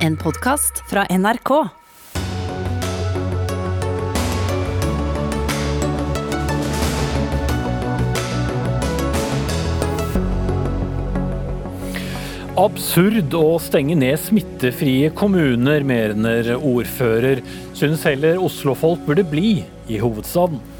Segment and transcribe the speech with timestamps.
[0.00, 1.50] En podkast fra NRK.
[12.56, 17.44] Absurd å stenge ned smittefrie kommuner, mener ordfører.
[17.76, 20.79] Synes heller Oslo-folk burde bli i hovedstaden.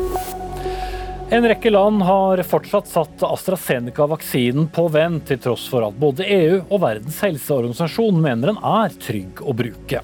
[1.31, 6.57] En rekke land har fortsatt satt AstraZeneca-vaksinen på vent, til tross for at både EU
[6.65, 10.01] og Verdens helseorganisasjon mener den er trygg å bruke.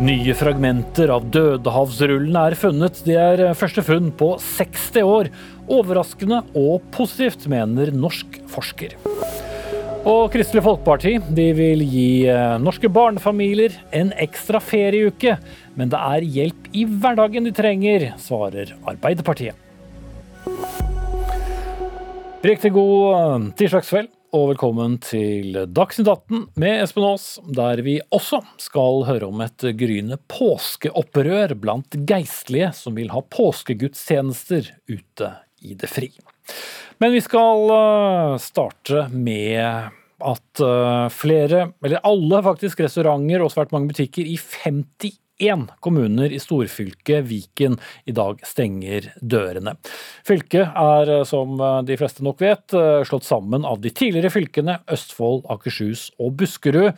[0.00, 3.02] Nye fragmenter av Dødehavsrullen er funnet.
[3.04, 5.30] De er første funn på 60 år.
[5.68, 8.96] Overraskende og positivt, mener norsk forsker.
[10.06, 15.36] Og Kristelig Folkeparti de vil gi eh, norske barnefamilier en ekstra ferieuke.
[15.76, 19.65] Men det er hjelp i hverdagen de trenger, svarer Arbeiderpartiet.
[22.46, 27.24] Riktig god tirsdagskveld og velkommen til Dagsnytt 18 med Espen Aas,
[27.56, 34.68] der vi også skal høre om et gryende påskeopprør blant geistlige som vil ha påskegudstjenester
[34.92, 35.32] ute
[35.64, 36.12] i det fri.
[37.02, 39.60] Men vi skal eh, starte med
[40.16, 45.16] at eh, flere, eller alle faktisk, restauranter og svært mange butikker i 51
[45.84, 49.76] kommuner i storfylket Viken i dag stenger dørene.
[50.26, 51.56] Fylket er, eh, som
[51.86, 52.68] de fleste nok vet,
[53.06, 56.92] slått sammen av de tidligere fylkene Østfold, Akershus og Buskerud,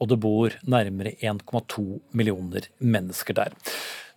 [0.00, 3.52] og det bor nærmere 1,2 millioner mennesker der.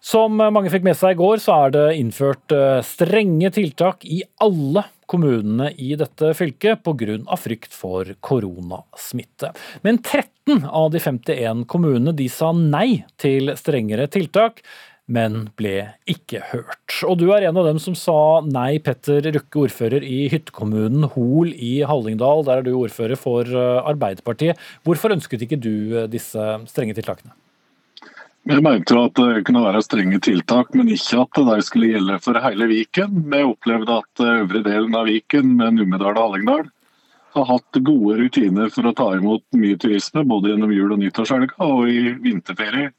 [0.02, 2.54] Som mange fikk med seg i går, så er det innført
[2.86, 7.38] strenge tiltak i alle kommunene i dette fylket pga.
[7.38, 9.53] frykt for koronasmitte.
[9.81, 14.61] Men 13 av de 51 kommunene de sa nei til strengere tiltak,
[15.08, 16.97] men ble ikke hørt.
[17.08, 21.53] Og du er en av dem som sa nei, Petter Rukke, ordfører i hyttekommunen Hol
[21.55, 22.44] i Hallingdal.
[22.44, 24.59] Der er du ordfører for Arbeiderpartiet.
[24.83, 27.31] Hvorfor ønsket ikke du disse strenge tiltakene?
[28.48, 32.16] Vi mente jo at det kunne være strenge tiltak, men ikke at det skulle gjelde
[32.23, 33.17] for hele Viken.
[33.28, 36.63] Vi opplevde at øvre delen av Viken, med Numedal og Hallingdal,
[37.35, 41.59] har hatt gode rutiner for å ta imot mye turisme, både gjennom jul- og nyttårshelga
[41.68, 42.94] og i vinterferie.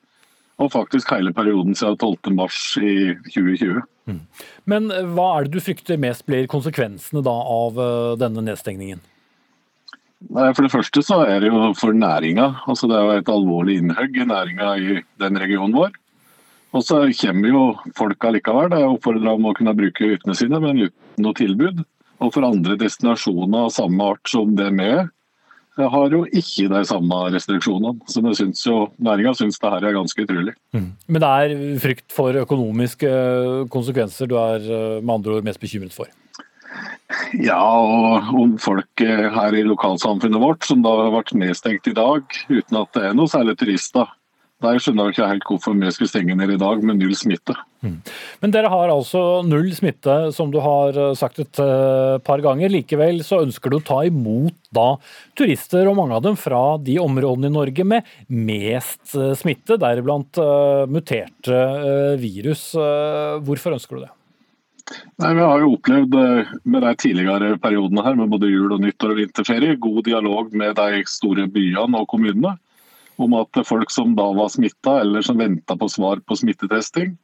[0.60, 2.96] Og faktisk hele perioden siden 12.3 i
[3.32, 3.80] 2020.
[4.10, 4.22] Mm.
[4.68, 7.80] Men hva er det du frykter mest blir konsekvensene da av
[8.20, 9.00] denne nedstengningen?
[10.26, 12.48] For det første så er det jo for næringa.
[12.66, 15.92] Altså det er jo et alvorlig innhugg i næringa i den regionen vår.
[16.76, 17.62] Og så kommer jo
[17.96, 18.72] folk allikevel.
[18.72, 21.84] Det er oppfordra om å kunne bruke hyttene sine, men uten noe tilbud.
[22.18, 25.08] Og for andre destinasjoner av samme art som det med,
[25.78, 28.02] har jo ikke de samme restriksjonene.
[28.10, 30.56] Så det synes jo, næringa syns det her er ganske utrolig.
[30.74, 30.88] Mm.
[31.06, 33.12] Men det er frykt for økonomiske
[33.70, 34.66] konsekvenser du er
[34.98, 36.10] med andre ord mest bekymret for?
[37.40, 42.24] Ja, og om folk her i lokalsamfunnet vårt som da har vært nedstengt i dag
[42.50, 44.10] uten at det er noe særlig turister.
[44.58, 47.54] Der skjønner jeg ikke helt hvorfor vi skulle stenge ned i dag med null smitte.
[47.86, 48.00] Mm.
[48.42, 52.72] Men dere har altså null smitte, som du har eh, sagt et uh, par ganger.
[52.72, 54.88] Likevel så ønsker du å ta imot da
[55.38, 60.42] turister, og mange av dem fra de områdene i Norge med mest smitte, deriblant
[60.90, 61.62] muterte
[62.18, 62.72] virus.
[63.46, 64.12] Hvorfor ønsker du det?
[65.18, 68.82] Nei, Vi har jo opplevd eh, med de tidligere periodene her, med både jul, og
[68.82, 72.56] nyttår og vinterferie, god dialog med de store byene og kommunene
[73.18, 77.16] om at folk som da var smitta eller som venta på svar på smittetesting,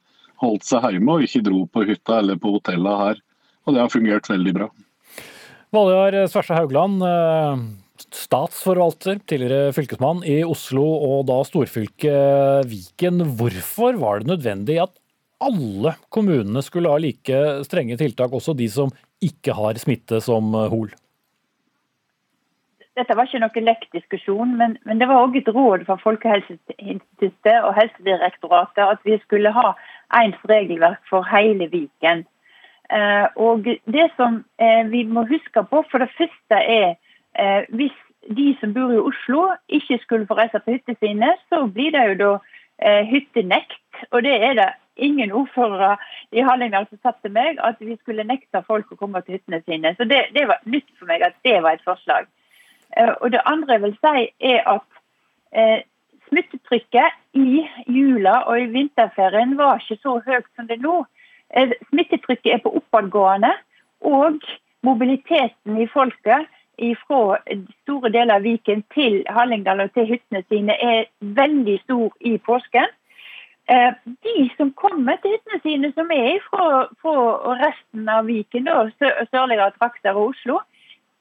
[0.43, 3.23] holdt seg hjemme og ikke dro på hytta eller på hotellene her.
[3.65, 4.69] Og det har fungert veldig bra.
[5.75, 7.63] Valjar Sverse Haugland, eh,
[8.15, 13.23] statsforvalter, tidligere fylkesmann i Oslo og da storfylket Viken.
[13.39, 14.95] Hvorfor var det nødvendig at
[15.47, 18.93] alle kommunene skulle ha like strenge tiltak, også de som
[19.25, 20.93] ikke har smitte som eh, Hol?
[22.94, 27.66] Dette var ikke noen lekk diskusjon, men, men, det var òg et råd fra Folkehelseinstituttet
[27.66, 29.72] og Helsedirektoratet at vi skulle ha
[30.21, 32.22] ens regelverk for hele Viken.
[32.94, 36.94] Eh, og det som eh, vi må huske på, for det første er
[37.75, 37.94] hvis
[38.31, 42.05] de som bor i Oslo ikke skulle få reise på hyttene sine, så blir det
[42.12, 42.31] jo da
[42.82, 43.81] hyttenekt.
[44.11, 45.97] Og det er det ingen ordførere
[46.32, 49.61] i Hallingdal som sa til meg at vi skulle nekte folk å komme til hyttene
[49.65, 49.94] sine.
[49.99, 52.29] Så det, det, var nytt for meg at det var et forslag.
[52.99, 54.87] Uh, og Det andre jeg vil si, er at
[55.55, 55.81] eh,
[56.29, 61.00] smittetrykket i jula og i vinterferien var ikke så høyt som det er nå.
[61.55, 63.53] Eh, smittetrykket er på oppadgående,
[64.05, 64.43] og
[64.85, 66.47] mobiliteten i folket
[67.06, 67.38] fra
[67.82, 72.91] store deler av Viken til Hallingdal og til hyttene sine er veldig stor i påsken.
[73.69, 73.93] Eh,
[74.26, 77.15] de som kommer til hyttene sine, som er fra, fra
[77.62, 78.88] resten av Viken, da,
[79.31, 80.59] sørligere trakter og Oslo,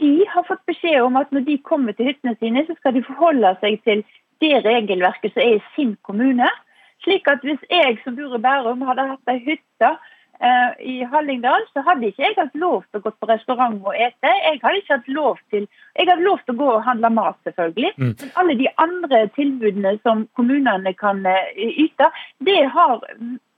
[0.01, 3.05] de har fått beskjed om at når de kommer til hyttene sine, så skal de
[3.07, 4.03] forholde seg til
[4.44, 6.50] det regelverket som er i sin kommune.
[7.03, 9.94] Slik at hvis jeg som bor i Bærum hadde hatt ei hytte
[10.83, 14.31] i Hallingdal, så hadde ikke jeg hatt lov til å gå på restaurant og ete.
[14.43, 17.37] Jeg hadde ikke hatt lov til Jeg hadde lov til å gå og handle mat,
[17.47, 17.93] selvfølgelig.
[18.01, 18.13] Mm.
[18.19, 22.09] Men alle de andre tilbudene som kommunene kan eh, yte,
[22.43, 23.03] det har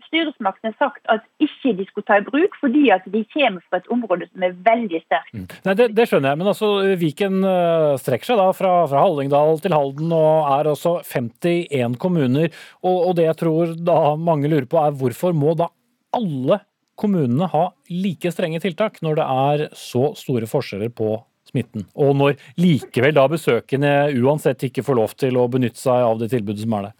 [0.09, 3.89] styresmaktene sagt at ikke de skulle ta i bruk, fordi at de kommer fra et
[3.93, 5.33] område som er veldig sterkt.
[5.35, 5.47] Mm.
[5.67, 6.71] Nei, det, det skjønner jeg, men altså
[7.01, 12.53] Viken eh, strekker seg da fra, fra Hallingdal til Halden og er også 51 kommuner.
[12.83, 15.71] Og, og det jeg tror da mange lurer på er hvorfor må da
[16.15, 16.61] alle
[16.99, 21.17] kommunene ha like strenge tiltak når det er så store forskjeller på
[21.49, 21.87] smitten?
[21.95, 26.31] Og når likevel da besøkende uansett ikke får lov til å benytte seg av det
[26.33, 26.95] tilbudet som er der?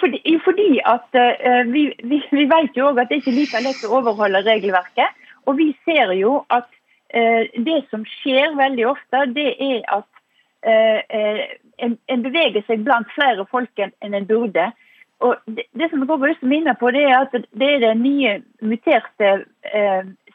[0.00, 3.60] Fordi, fordi at uh, vi, vi, vi, vet jo også at det ikke er like
[3.68, 5.28] lett å overholde regelverket.
[5.46, 10.08] Og vi ser jo at uh, det som skjer veldig ofte, det er at
[10.66, 11.44] uh,
[11.78, 14.70] en, en, beveger seg blant flere folk enn en burde.
[15.24, 17.78] Og det, det som jeg har lyst til minne på, det er at det er
[17.84, 19.30] det nye muterte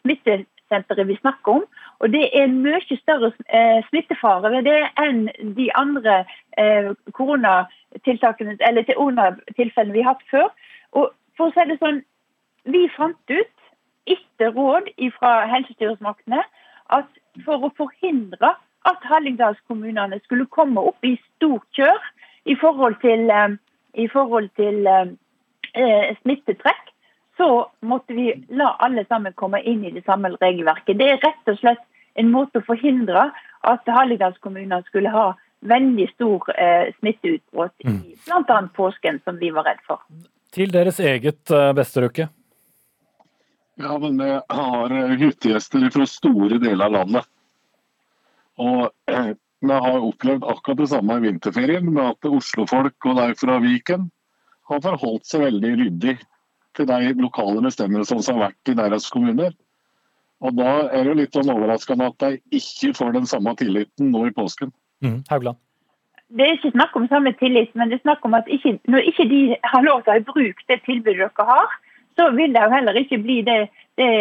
[0.01, 1.63] smittesenteret vi snakker om.
[2.01, 6.24] Og det er en mye større eh, smittefare ved det enn de andre
[6.57, 10.50] eh, koronatiltakene, eller tilfellene vi har hatt før.
[10.98, 12.01] Og for å si det sånn,
[12.66, 13.57] vi fant ut,
[14.10, 14.89] etter råd
[15.19, 16.42] fra helsestyresmaktene,
[16.89, 17.10] at
[17.45, 18.56] for å forhindre
[18.89, 22.01] at Hallingdalskommunene skulle komme opp i stort kjør
[22.50, 23.54] i forhold til, eh,
[23.93, 25.13] i forhold til eh,
[25.73, 26.89] eh, smittetrekk,
[27.38, 27.47] så
[27.88, 30.99] måtte vi la alle sammen komme inn i det samme regelverket.
[30.99, 31.85] Det er rett og slett
[32.19, 33.29] en måte å forhindre
[33.67, 38.03] at Hallingdalskommunene skulle ha veldig stor eh, smitteutbrudd i mm.
[38.25, 38.61] bl.a.
[38.75, 40.01] påsken, som vi var redd for.
[40.51, 42.27] Til deres eget eh, beste?
[43.81, 47.29] Ja, men vi har eh, hyttegjester fra store deler av landet.
[48.61, 49.31] Og eh,
[49.62, 54.08] vi har opplevd akkurat det samme i vinterferien, med at oslofolk og de fra Viken
[54.72, 56.16] har forholdt seg veldig ryddig
[56.78, 59.54] til de lokale bestemmelsene som har vært i deres kommuner.
[60.42, 64.25] Og Da er det litt sånn overraskende at de ikke får den samme tilliten nå
[64.30, 64.72] i påsken.
[65.06, 65.60] Mm, Haugland.
[66.31, 69.10] Det er ikke snakk om samme tillit, men det er snakk om at ikke, når
[69.12, 71.74] ikke de har lov til å bruke det tilbudet dere har,
[72.18, 73.60] så vil det jo heller ikke bli det,
[73.98, 74.12] det,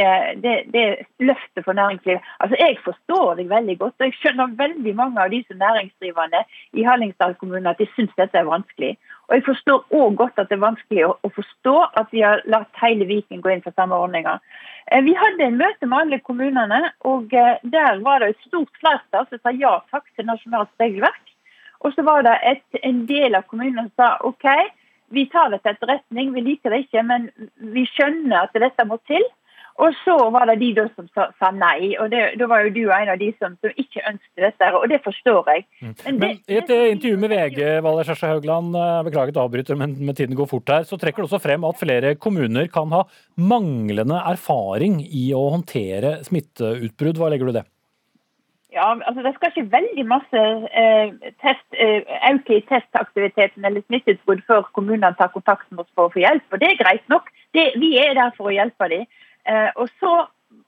[0.42, 0.84] det, det
[1.18, 2.22] løftet for næringslivet.
[2.40, 6.42] Altså, Jeg forstår deg veldig godt, og jeg skjønner veldig mange av de som næringsdrivende
[6.72, 8.96] i Hallingsdal kommune at de syns dette er vanskelig.
[9.28, 12.42] Og jeg forstår òg godt at det er vanskelig å, å forstå at vi har
[12.50, 14.40] latt hele Viken gå inn for samme ordninger.
[14.90, 18.72] Eh, vi hadde en møte med alle kommunene, og eh, der var det et stort
[18.82, 21.26] flertall som sa ja takk til nasjonalt regelverk.
[21.80, 24.48] Og så var det et, en del av kommunene som sa OK,
[25.10, 27.28] vi tar det til etterretning, vi liker det ikke, men
[27.74, 29.24] vi skjønner at dette må til.
[29.80, 33.12] Og så var det de som sa, sa nei, og da var jo du en
[33.14, 34.68] av de som, som, ikke ønsket dette.
[34.76, 35.64] Og det forstår jeg.
[35.80, 39.96] Men, Men, men I et intervju med VG Valer Kjersti Haugland, eh, beklaget avbryter, men,
[40.02, 43.06] men, tiden går fort her, så trekker du også frem at flere kommuner kan ha
[43.40, 47.20] manglende erfaring i å håndtere smitteutbrudd.
[47.20, 47.68] Hva legger du i det?
[48.72, 50.40] Ja, altså Det skal ikke veldig masse
[50.80, 51.08] eh,
[51.42, 56.44] test, eh, testaktiviteten eller smitteutbrudd før kommunene tar kontakt med oss for å få hjelp.
[56.52, 57.26] og Det er greit nok.
[57.54, 59.06] Det, vi er der for å hjelpe dem.
[59.46, 60.14] Eh, og så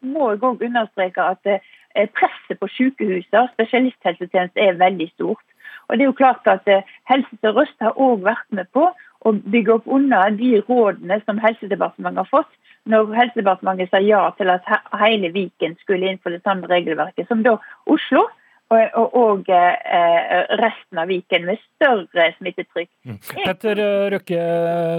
[0.02, 5.46] må jeg òg understreke at eh, presset på sykehusene, spesialisthelsetjenesten, er veldig stort.
[5.88, 8.88] Og det er jo klart at eh, Helse Sør-Øst har òg vært med på
[9.22, 12.50] å bygge opp under de rådene som Helsedepartementet har fått,
[12.90, 14.66] når Helsedepartementet sa ja til at
[15.02, 18.26] hele Viken skulle inn for det samme regelverket som da Oslo
[18.72, 22.88] og, og eh, resten av Viken med større smittetrykk.
[23.08, 23.18] Mm.
[23.32, 24.42] Petter eh, Røkke,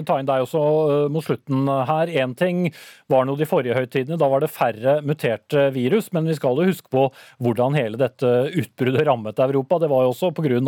[0.07, 2.11] ta inn deg også eh, mot slutten her.
[2.23, 2.65] Én ting
[3.11, 6.11] var nå de forrige høytidene, da var det færre muterte virus.
[6.15, 7.07] Men vi skal jo huske på
[7.43, 9.81] hvordan hele dette utbruddet rammet Europa.
[9.83, 10.59] Det var jo også pga.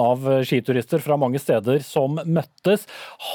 [0.48, 2.88] skiturister fra mange steder som møttes.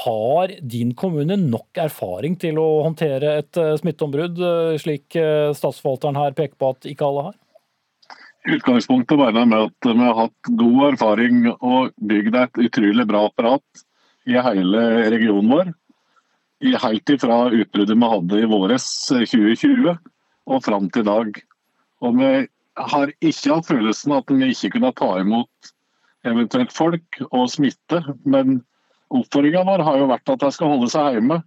[0.03, 4.39] Har din kommune nok erfaring til å håndtere et smitteombrudd,
[4.81, 5.15] slik
[5.57, 7.37] statsforvalteren her peker på at ikke alle har?
[8.47, 13.83] Utgangspunktet bare med at vi har hatt god erfaring og bygd et utrolig bra apparat
[14.29, 15.71] i hele regionen vår.
[16.61, 19.93] Helt ifra utbruddet vi hadde i våres 2020
[20.51, 21.43] og fram til i dag.
[22.01, 22.31] Og vi
[22.81, 25.71] har ikke hatt følelsen at vi ikke kunne ta imot
[26.27, 28.01] eventuelt folk og smitte.
[28.25, 28.61] Men
[29.13, 31.41] oppfordringa vår har jo vært at de skal holde seg hjemme.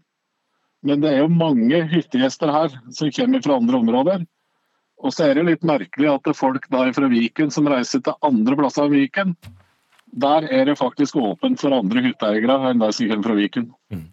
[0.85, 4.27] Men det er jo mange hyttegjester her som kommer fra andre områder.
[5.05, 8.01] Og så er det litt merkelig at det er folk da fra Viken som reiser
[8.05, 9.35] til andre plasser av Viken,
[10.15, 13.71] der er det faktisk åpent for andre hytteeiere enn de som kommer fra Viken.
[13.93, 14.09] Mm.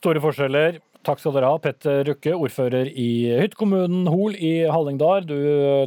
[0.00, 0.80] Store forskjeller.
[1.04, 5.26] Takk skal dere ha, Petter Rukke, ordfører i hyttekommunen Hol i Hallingdal.
[5.28, 5.36] Du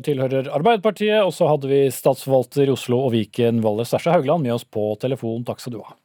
[0.06, 1.24] tilhører Arbeiderpartiet.
[1.24, 4.92] Og så hadde vi statsforvalter i Oslo og Viken, Valle Stæsje Haugland, med oss på
[5.02, 5.42] telefon.
[5.48, 5.96] Takk skal du ha.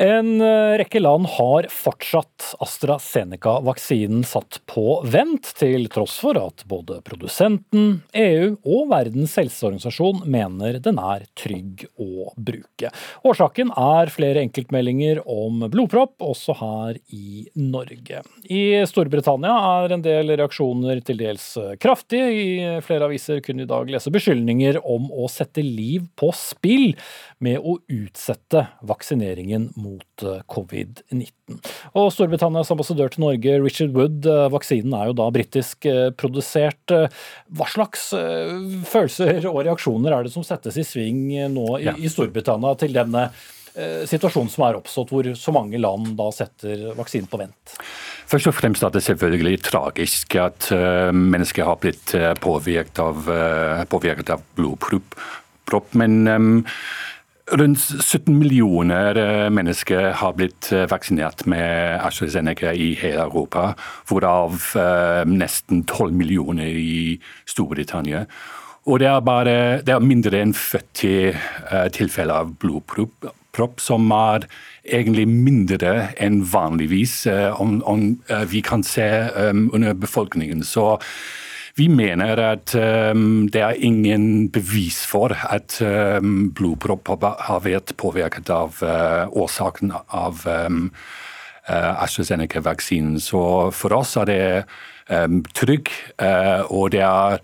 [0.00, 7.02] En eh, rekke land har fortsatt AstraZeneca-vaksinen satt på vent, til tross for at både
[7.04, 12.88] produsenten, EU og Verdens helseorganisasjon mener den er trygg å bruke.
[13.28, 18.22] Årsaken er flere enkeltmeldinger om blodpropp, også her i Norge.
[18.48, 19.52] I Storbritannia
[19.82, 21.44] er en del reaksjoner til dels
[21.82, 22.32] kraftige.
[22.32, 26.94] I flere aviser kunne i dag lese beskyldninger om å sette liv på spill
[27.44, 31.60] med å utsette vaksineringen mot eh, covid-19.
[31.96, 36.92] Og Storbritannias ambassadør til Norge, Richard Wood, eh, vaksinen er jo da britisk eh, produsert.
[37.56, 38.10] Hva slags
[38.90, 43.30] følelser og reaksjoner er det som settes i sving nå i, i Storbritannia til denne
[44.10, 47.76] situasjonen som er oppstått, hvor så mange land da setter vaksinen på vent?
[48.28, 50.66] Først og fremst er det selvfølgelig tragisk at
[51.14, 53.30] mennesker har blitt påvirket av,
[53.92, 55.94] påvirket av blodpropp.
[56.02, 56.50] Men um,
[57.50, 63.72] Rundt 17 millioner eh, mennesker har blitt eh, vaksinert med AstraZeneca i hele Europa,
[64.06, 67.18] hvorav eh, nesten 12 millioner i
[67.50, 68.26] Storbritannia.
[68.86, 74.46] Og det er, bare, det er mindre enn 40 tilfeller av blodpropp, som er
[74.86, 75.92] egentlig mindre
[76.22, 77.26] enn vanligvis
[77.60, 78.06] om, om
[78.48, 79.04] vi kan se
[79.44, 80.64] under befolkningen.
[80.64, 80.94] Så
[81.78, 87.12] vi mener at um, det er ingen bevis for at um, blodpropp
[87.46, 90.88] har vært påvirket av uh, årsaken av um,
[91.70, 93.20] uh, AstraZeneca-vaksinen.
[93.22, 93.42] Så
[93.76, 94.42] for oss er det
[95.08, 97.40] um, trygg, uh, og det er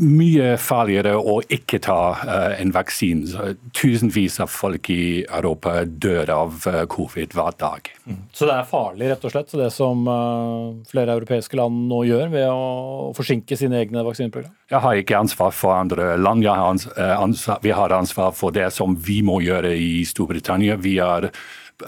[0.00, 3.54] mye farligere å ikke ta uh, en vaksine.
[3.76, 7.90] Tusenvis av folk i Europa dør av uh, covid hver dag.
[8.04, 8.18] Mm.
[8.36, 12.34] Så det er farlig, rett og slett, det som uh, flere europeiske land nå gjør
[12.34, 14.52] ved å forsinke sine egne vaksineprogram?
[14.70, 16.46] Jeg har ikke ansvar for andre land.
[16.46, 16.76] Har
[17.20, 20.78] ansvar, vi har ansvar for det som vi må gjøre i Storbritannia.
[20.80, 21.28] Vi er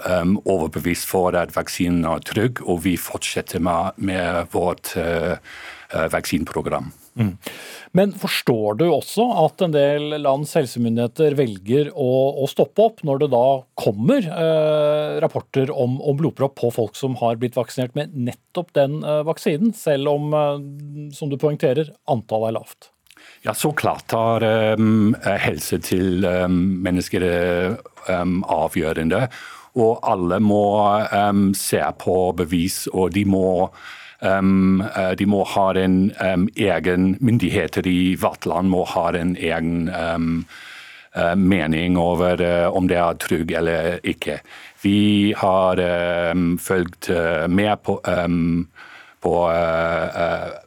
[0.05, 4.93] um, overbevist for at vaksinen er trygg, og vi fortsetter med, med vårt
[5.93, 6.91] vaksineprogram.
[7.19, 7.35] Mm.
[7.91, 12.09] Men forstår du også at en del lands helsemyndigheter velger å,
[12.41, 13.45] å stoppe opp når det da
[13.77, 19.01] kommer eh, rapporter om, om, blodpropp på folk som har blitt vaksinert med nettopp den
[19.05, 22.89] eh, vaksinen, selv om, eh, som du poengterer, antallet er lavt?
[23.45, 24.43] Ja, så klart tar
[24.79, 27.23] um, helse til um, mennesker
[28.09, 29.27] um, avgjørende.
[29.79, 30.63] Og alle må
[31.57, 33.45] se på bevis, og de må
[34.23, 35.97] de må ha en
[36.55, 39.89] egen Myndigheter i hvert land må ha en egen
[41.13, 44.39] uh, mening over uh, om det er trygg eller ikke.
[44.83, 45.79] Vi har
[46.59, 47.99] fulgt uh, med på,
[49.23, 49.35] på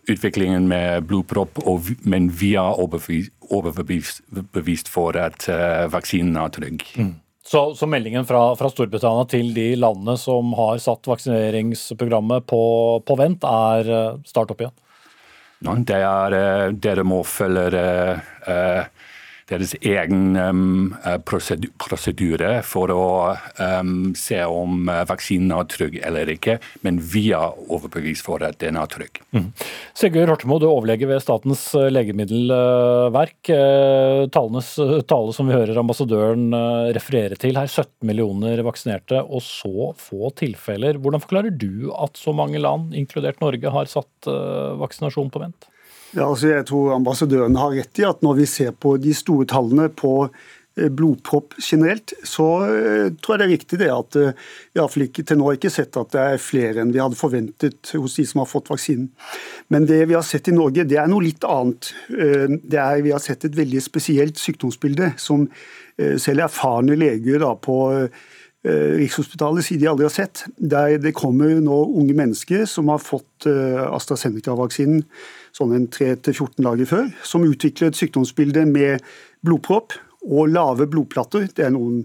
[0.09, 1.61] utviklingen med blodpropp,
[2.05, 5.49] men vi er overbevist, overbevist for at
[5.93, 6.87] vaksinen er trygg.
[6.97, 7.15] Mm.
[7.47, 12.63] Så, så, meldingen fra, fra, Storbritannia til de landene som har satt vaksineringsprogrammet på,
[13.07, 14.75] på vent, er eh, start opp igjen?
[15.67, 17.85] Nei, det er, eh, dere må følge
[18.51, 18.83] uh,
[19.51, 20.95] deres egen um,
[21.27, 23.05] prosedyre for å
[23.61, 28.79] um, se om vaksinen er trygg eller ikke, men vi er overbevist for at den
[28.81, 29.21] er trygg.
[29.37, 29.53] Mm.
[29.97, 33.53] Sigurd Hortemo, du er ved Statens legemiddelverk.
[34.35, 34.73] Talenes,
[35.07, 36.51] tale som vi hører ambassadøren
[36.97, 40.99] referere til her, 17 millioner vaksinerte og så få tilfeller.
[40.99, 44.31] Hvordan forklarer du at så mange land, inkludert Norge, har satt
[44.83, 45.71] vaksinasjon på vent?
[46.15, 49.47] Ja, altså jeg tror ambassadøren har rett i at når vi ser på de store
[49.51, 54.45] tallene på eh, blodpropp generelt, så eh, tror jeg det er riktig det at eh,
[54.79, 58.19] iallfall ikke til nå ikke sett at det er flere enn vi hadde forventet hos
[58.21, 59.11] de som har fått vaksinen.
[59.75, 61.91] Men det vi har sett i Norge, det er noe litt annet.
[62.07, 65.49] Det er, vi har sett et veldig spesielt sykdomsbilde som
[65.97, 67.77] selv erfarne leger da, på
[68.67, 70.43] Rikshospitalet sier de aldri har sett.
[70.59, 75.05] Der det kommer nå unge mennesker som har fått AstraZeneca-vaksinen
[75.57, 79.05] sånn en 3-14 dager før, som utvikler et med
[79.47, 79.97] blodpropp
[80.27, 82.01] og lave blodplater det er noen,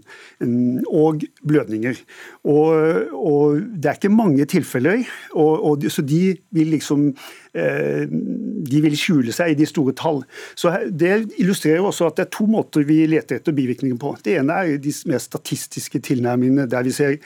[0.90, 1.98] og blødninger.
[2.44, 5.02] Og, og, Det er ikke mange tilfeller,
[5.34, 7.08] og, og, så de vil liksom
[7.54, 10.22] eh, de vil skjule seg i de store tall.
[10.56, 14.16] Så Det illustrerer også at det er to måter vi leter etter bivirkninger på.
[14.24, 17.18] Det ene er de mer statistiske tilnærmingene, der vi ser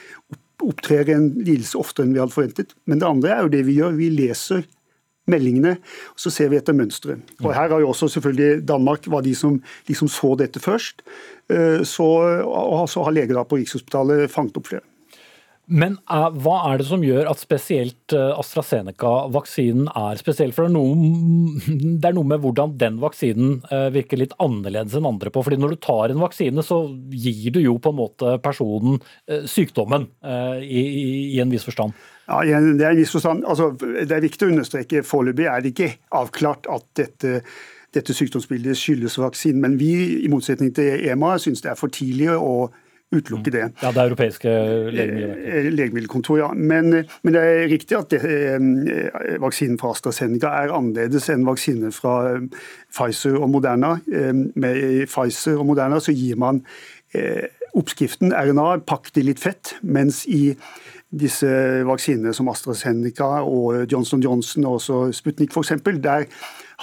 [0.66, 2.72] opptrer en lidelse oftere enn vi hadde forventet.
[2.88, 3.98] Men det andre er jo det vi gjør.
[3.98, 4.64] Vi leser
[5.30, 5.76] meldingene,
[6.14, 7.22] og så ser vi etter mønsteret.
[7.42, 11.02] Og Her har jo også selvfølgelig Danmark var de som liksom så dette først.
[11.50, 12.10] Eh, så,
[12.46, 14.86] og så har leger på Rikshospitalet fanget opp flere.
[15.66, 20.52] Men uh, hva er det som gjør at spesielt uh, AstraZeneca-vaksinen er spesiell?
[20.54, 21.56] For det er, noe,
[21.98, 25.42] det er, noe, med hvordan den vaksinen uh, virker litt annerledes enn andre på.
[25.42, 29.00] fordi når du tar en vaksine, så gir du jo på en måte personen
[29.50, 30.06] sykdommen
[30.62, 31.96] i, i, i, en viss forstand.
[32.26, 33.44] Ja, det er en viss forstand.
[33.48, 37.40] Altså, det er viktig å understreke foreløpig er det ikke avklart at dette
[37.96, 39.62] dette sykdomsbildet skyldes vaksinen.
[39.62, 39.92] Men vi,
[40.24, 42.68] i motsetning til EMA, syns det er for tidlig å
[43.14, 43.66] utelukke det.
[43.82, 44.48] Ja, Det europeiske
[44.90, 45.66] legemiddelkontoret.
[45.66, 46.52] Eh, legemiddelkontor, ja.
[46.54, 46.90] Men,
[47.22, 52.16] men, det er riktig at det, eh, vaksinen fra AstraZeneca er annerledes enn vaksinen fra
[52.32, 52.48] eh,
[52.90, 53.96] Pfizer og Moderna.
[54.06, 56.62] Med Pfizer og Moderna så gir man
[57.76, 60.56] oppskriften RNA, pakket i litt fett, mens i
[61.16, 61.48] disse
[61.86, 66.26] vaksinene som AstraZeneca og Johnson Johnson og også Sputnik f.eks., der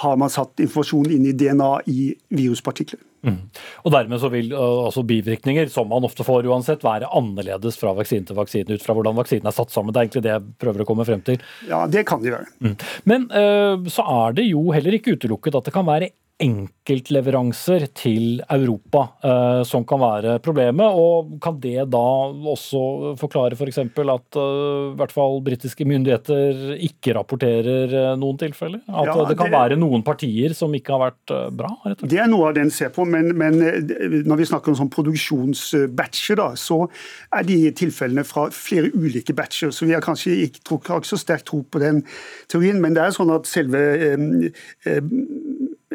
[0.02, 3.02] har man satt informasjon inn i DNA i viruspartikler.
[3.24, 3.38] Mm.
[3.84, 8.28] Og Dermed så vil altså bivirkninger, som man ofte får uansett, være annerledes fra vaksine
[8.28, 9.94] til vaksine, ut fra hvordan vaksinen er satt sammen.
[9.94, 11.40] Det er egentlig det jeg prøver å komme frem til.
[11.70, 12.50] Ja, det kan de være.
[12.64, 12.76] Mm.
[13.10, 16.12] Men uh, så er det jo heller ikke utelukket at det kan være
[16.42, 20.82] enkeltleveranser til Europa eh, som kan være problemet.
[20.90, 22.02] og Kan det da
[22.50, 23.78] også forklare f.eks.
[23.94, 28.82] For at eh, i hvert fall britiske myndigheter ikke rapporterer eh, noen tilfeller?
[28.88, 31.70] At ja, det kan det, være noen partier som ikke har vært eh, bra?
[32.02, 34.78] Det er noe av det en ser på, men, men eh, når vi snakker om
[34.82, 36.82] sånn produksjonsbatcher, da, så
[37.30, 39.70] er de tilfellene fra flere ulike batcher.
[39.70, 42.02] Så vi har kanskje ikke, har ikke så sterk tro på den
[42.50, 44.98] teorien, men det er sånn at selve eh,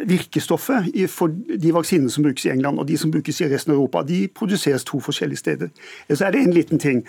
[0.08, 3.80] virkestoffet for de vaksinene som brukes i England og de som brukes i resten av
[3.80, 5.70] Europa, de produseres to forskjellige steder.
[6.12, 7.04] Så er det en liten ting.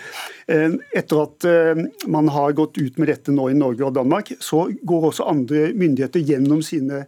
[0.47, 4.33] Eh, etter at eh, man har gått ut med dette nå i Norge og Danmark,
[4.39, 7.05] så går også andre myndigheter gjennom sine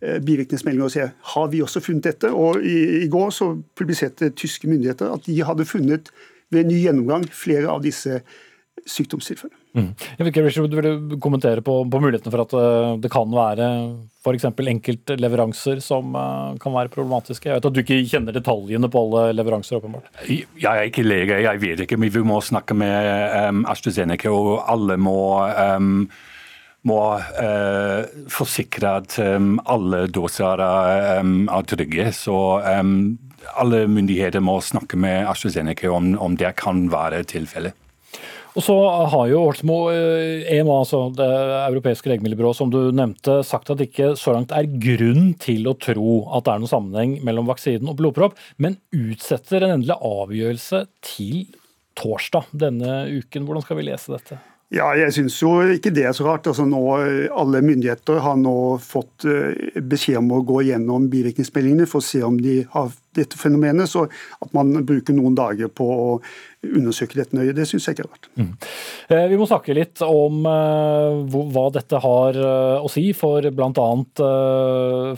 [0.00, 2.32] eh, bivirkningsmeldinger og sier, har vi også funnet dette.
[2.32, 6.12] Og i, i går så publiserte tyske myndigheter at de hadde funnet
[6.54, 8.20] ved ny gjennomgang flere av disse
[8.86, 9.65] sykdomstilfellene.
[9.76, 9.90] Mm.
[9.92, 13.66] Jeg vet ikke, Richard, du kommentere på, på mulighetene for at uh, det kan være
[14.24, 14.46] f.eks.
[14.72, 17.50] enkeltleveranser som uh, kan være problematiske?
[17.50, 20.08] Jeg vet at du ikke kjenner detaljene på alle leveranser, åpenbart.
[20.26, 22.00] Jeg er ikke lege, jeg vet ikke.
[22.00, 26.08] Men vi må snakke med um, AstraZeneca, og alle må um,
[26.86, 30.62] må uh, forsikre at um, alle doser
[31.20, 32.12] um, er trygge.
[32.16, 33.16] Så um,
[33.60, 37.76] alle myndigheter må snakke med AstraZeneca om, om det kan være tilfellet.
[38.56, 38.74] Og så
[39.12, 41.28] har jo Holsmo, EMA, eh, altså det
[41.66, 45.76] europeiske legemiddelbyrået, som du nevnte, sagt at det ikke så langt er grunn til å
[45.76, 50.86] tro at det er noen sammenheng mellom vaksinen og blodpropp, men utsetter en endelig avgjørelse
[51.04, 51.44] til
[52.00, 53.44] torsdag denne uken.
[53.44, 54.40] Hvordan skal vi lese dette?
[54.74, 56.48] Ja, jeg syns jo ikke det er så rart.
[56.50, 56.80] Altså nå,
[57.38, 62.24] alle myndigheter har nå fått eh, beskjed om å gå gjennom bivirkningsmeldingene for å se
[62.26, 63.90] om de har dette fenomenet.
[63.90, 66.10] Så at man bruker noen dager på å
[66.74, 68.28] undersøke dette nøye, det syns jeg ikke er rart.
[68.38, 68.50] Mm.
[69.12, 71.22] Eh, vi må snakke litt om uh,
[71.54, 73.88] hva dette har uh, å si for bl.a.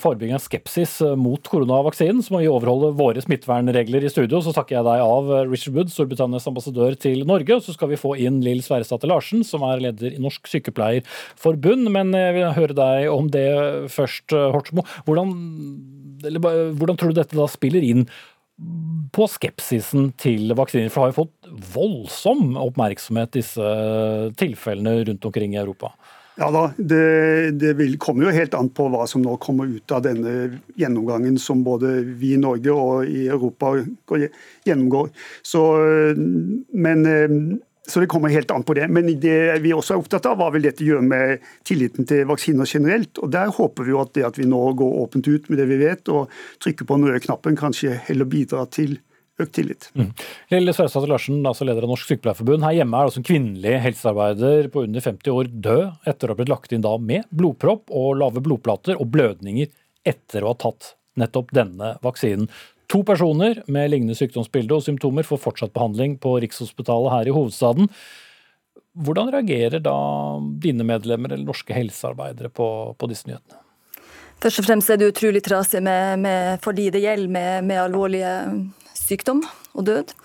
[0.03, 2.23] Forebygging av skepsis mot koronavaksinen.
[2.25, 4.43] Så må vi overholde våre smittevernregler i studio.
[4.45, 7.59] Så takker jeg deg av, Richard Wood, Storbritannias ambassadør til Norge.
[7.59, 11.89] Og så skal vi få inn Lill Sverresdatter Larsen, som er leder i Norsk Sykepleierforbund.
[11.95, 13.49] Men jeg vil høre deg om det
[13.95, 14.85] først, Hortsmo.
[15.09, 15.33] Hvordan,
[16.26, 18.07] eller, hvordan tror du dette da spiller inn
[19.14, 20.90] på skepsisen til vaksiner?
[20.90, 23.74] For det har jo fått voldsom oppmerksomhet, disse
[24.40, 25.92] tilfellene rundt omkring i Europa.
[26.38, 29.90] Ja da, Det, det vil, kommer jo helt an på hva som nå kommer ut
[29.94, 33.72] av denne gjennomgangen som både vi i Norge og i Europa
[34.66, 35.11] gjennomgår.
[35.42, 35.64] Så,
[36.70, 37.09] men
[37.88, 38.87] så det kommer helt an på det.
[38.92, 42.68] Men det vi også er opptatt av, hva vil dette gjøre med tilliten til vaksiner
[42.68, 43.18] generelt?
[43.22, 45.68] Og Der håper vi jo at det at vi nå går åpent ut med det
[45.70, 48.98] vi vet, og trykker på den røde knappen, kanskje heller bidrar til
[49.38, 49.88] økt tillit.
[49.94, 50.11] Mm.
[50.53, 52.66] Lille Sørstad Larsen, altså leder av Norsk Sykepleierforbund.
[52.66, 56.40] Her hjemme er altså en kvinnelig helsearbeider på under 50 år død etter å ha
[56.40, 59.70] blitt lagt inn da med blodpropp og lave blodplater og blødninger
[60.09, 62.51] etter å ha tatt nettopp denne vaksinen.
[62.88, 67.90] To personer med lignende sykdomsbilde og symptomer får fortsatt behandling på Rikshospitalet her i hovedstaden.
[68.98, 69.96] Hvordan reagerer da
[70.62, 73.61] dine medlemmer eller norske helsearbeidere på, på disse nyhetene?
[74.38, 77.83] Først og fremst er det utrolig trasig med, med, for de det gjelder med, med
[77.83, 78.33] alvorlige
[78.96, 79.42] sykdom
[79.79, 80.17] og død.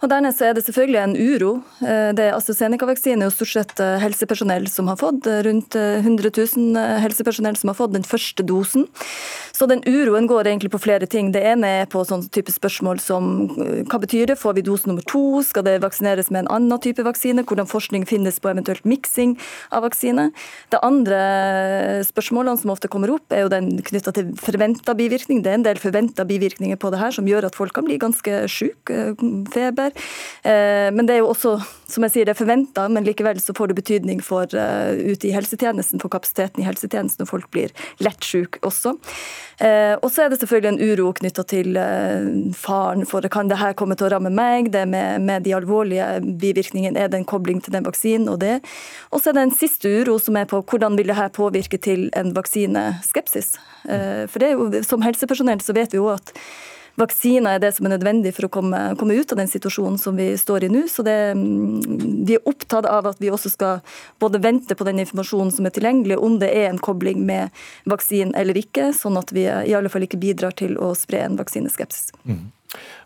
[0.00, 1.50] Og Dernest er det selvfølgelig en uro.
[1.84, 5.26] Eh, det er AstraZeneca-vaksine og stort sett eh, helsepersonell som har fått.
[5.28, 8.86] Eh, rundt 100 000 helsepersonell som har fått den første dosen.
[9.52, 11.34] Så den uroen går egentlig på flere ting.
[11.34, 13.28] Det ene er på sånn type spørsmål som
[13.90, 17.04] hva betyr det, får vi dose nummer to, skal det vaksineres med en annen type
[17.04, 19.34] vaksine, hvordan forskning finnes på eventuelt miksing
[19.68, 20.30] av vaksine.
[20.72, 21.20] Det andre
[22.08, 25.44] spørsmålene som ofte kommer opp, er jo den knytta til forventa bivirkning.
[25.44, 28.00] Det er en del forventa bivirkninger på det her som gjør at folk kan bli
[28.00, 28.79] ganske syke,
[29.52, 29.92] feber.
[30.42, 31.52] Men det er jo også,
[31.90, 35.34] som jeg sier, det er forventa, men likevel så får det betydning for ute i
[35.34, 38.96] helsetjenesten, for kapasiteten i helsetjenesten, og folk blir lett syke også.
[39.60, 43.58] Eh, og så er det selvfølgelig en uro knytta til eh, faren for kan det
[43.60, 46.06] her komme til å ramme meg, det med, med de alvorlige
[46.40, 48.62] bivirkningene, er det en kobling til den vaksinen og det.
[49.12, 51.76] Og så er det en siste uro som er på hvordan vil det her påvirke
[51.76, 53.52] til en vaksineskepsis.
[53.84, 56.32] Eh, for det er jo, som helsepersonell så vet vi jo at
[56.98, 60.18] vaksiner er det som er nødvendig for å komme, komme ut av den situasjonen som
[60.18, 60.84] vi står i nå.
[60.90, 63.82] Så det, mm, vi er opptatt av at vi også skal
[64.22, 67.54] både vente på den informasjonen som er tilgjengelig, om det er en kobling med
[67.90, 71.38] vaksinen eller ikke, sånn at vi i alle fall ikke bidrar til å spre en
[71.40, 72.10] vaksineskepsis.
[72.24, 72.48] Mm.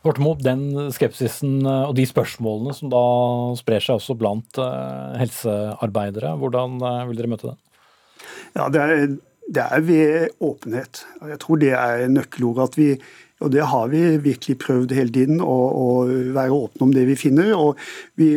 [0.05, 3.05] Vortemo, den skepsisen eh, og de spørsmålene som da
[3.57, 7.57] sprer seg også blant uh, helsearbeidere, hvordan uh, vil dere møte det?
[8.55, 9.07] Ja, det er,
[9.57, 11.05] det er ved åpenhet.
[11.33, 12.69] Jeg tror det er nøkkelordet.
[12.69, 12.91] At vi
[13.45, 15.89] og det har vi virkelig prøvd hele tiden, å, å
[16.35, 17.53] være åpne om det vi finner.
[17.55, 17.79] og
[18.21, 18.31] vi,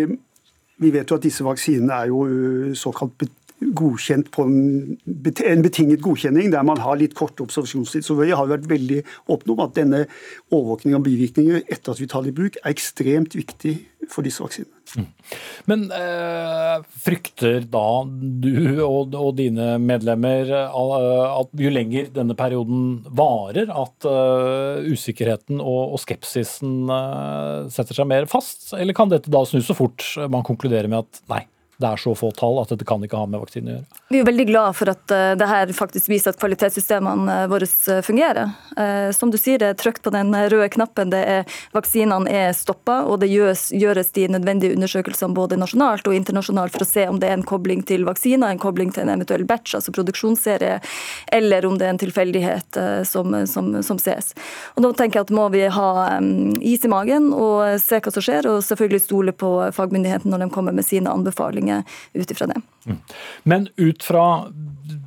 [0.77, 3.15] vi vet jo at disse vaksinene er jo øh, såkalt
[3.57, 8.05] godkjent på en, betinget godkjenning, der man har litt kort observasjonstid.
[8.05, 9.01] Så vi har vært veldig
[9.33, 10.05] åpne om at denne
[10.51, 13.79] overvåkningen av bivirkninger etter at vi tar det i bruk, er ekstremt viktig
[14.13, 14.73] for disse vaksinene.
[14.95, 15.07] Mm.
[15.67, 18.53] Men øh, frykter da du
[18.85, 25.97] og, og, dine medlemmer eh, at jo lenger denne perioden varer, at øh, usikkerheten og,
[25.97, 26.87] og skepsisen
[27.73, 28.69] setter seg mer fast?
[28.77, 31.43] Eller kan dette da snu så fort man konkluderer med at nei,
[31.77, 33.99] det er så få tall at dette kan ikke ha med vaksine å gjøre.
[34.09, 37.67] Vi er veldig glad for at uh, det her faktisk viser at kvalitetssystemene uh, våre
[37.67, 38.55] uh, fungerer.
[39.13, 41.09] Som du sier, det er trykt på den røde knappen.
[41.09, 46.13] det er Vaksinene er stoppa, og det gjøres, gjøres, de nødvendige undersøkelsene både nasjonalt og
[46.13, 49.15] internasjonalt for å se om det er en kobling til vaksiner, en kobling til en
[49.15, 50.77] eventuell batch, altså produksjonsserie,
[51.33, 54.35] eller om det er en tilfeldighet som, som, som, ses.
[54.75, 58.13] Og Da tenker jeg at må vi ha um, is i magen og se hva
[58.13, 62.31] som skjer, og selvfølgelig stole på fagmyndighetene når de kommer med sine anbefalinger Stortinget ut
[62.31, 62.61] ifra det.
[62.85, 62.97] Mm.
[63.43, 64.23] Men ut fra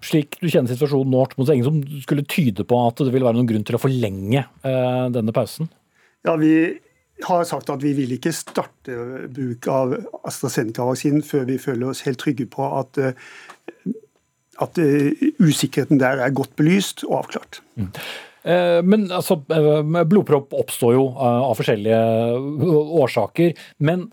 [0.05, 3.39] slik du kjenner situasjonen nå, det ingen som skulle tyde på at det vil være
[3.39, 5.71] noen grunn til å forlenge eh, denne pausen?
[6.27, 6.79] Ja, vi
[7.25, 8.97] har sagt at vi vil ikke starte
[9.33, 9.95] bruk av
[10.25, 13.93] AstraZeneca-vaksinen før vi føler oss helt trygge på at, eh,
[14.61, 17.63] at eh, usikkerheten der er godt belyst og avklart.
[17.77, 17.93] Mm.
[18.41, 19.35] Men altså,
[20.09, 21.99] blodpropp oppstår jo av forskjellige
[23.05, 23.51] årsaker.
[23.85, 24.07] Men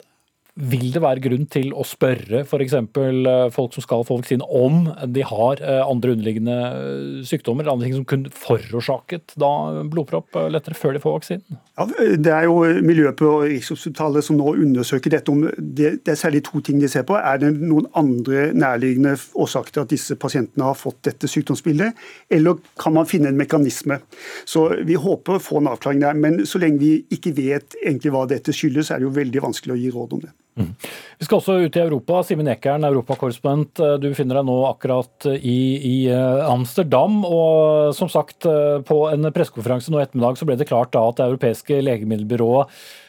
[0.57, 2.73] vil det være grunn til å spørre f.eks.
[2.73, 7.87] Eh, folk som skal få vaksine, om de har eh, andre underliggende eh, sykdommer andre
[7.87, 9.51] ting som kunne forårsaket da
[9.85, 11.59] blodpropp lettere før de får vaksinen?
[11.77, 11.85] Ja,
[12.17, 15.31] det er jo miljøet på Rikshospitalet som nå undersøker dette.
[15.31, 17.17] om det, det, er særlig to ting de ser på.
[17.19, 21.93] Er det noen andre nærliggende årsaker til at disse pasientene har fått dette sykdomsbildet,
[22.33, 24.01] eller kan man finne en mekanisme?
[24.45, 28.13] Så Vi håper å få en avklaring der, men så lenge vi ikke vet egentlig
[28.15, 30.33] hva dette skyldes, er det jo veldig vanskelig å gi råd om det.
[30.57, 32.21] Vi skal også ut i Europa.
[32.25, 33.81] Simen Ekern, europakorrespondent.
[33.83, 37.23] Eh, du befinner deg nå akkurat i, i, eh, Amsterdam.
[37.25, 41.17] og som sagt, eh, På en pressekonferanse nå ettermiddag så ble det klart da at
[41.17, 42.67] det europeiske legemiddelbyrået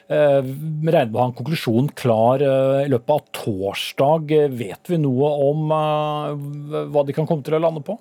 [0.09, 4.37] eh, regner med å ha en konklusjon klar eh, i løpet av torsdag.
[4.57, 7.99] Vet vi noe om eh, hva de kan komme til å lande på?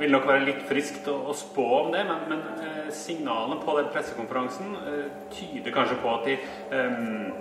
[0.00, 3.90] Vil nok være litt friskt å, å spå om det, men, men signalene på den
[3.94, 6.36] pressekonferansen eh, tyder kanskje på at de
[6.72, 7.32] um,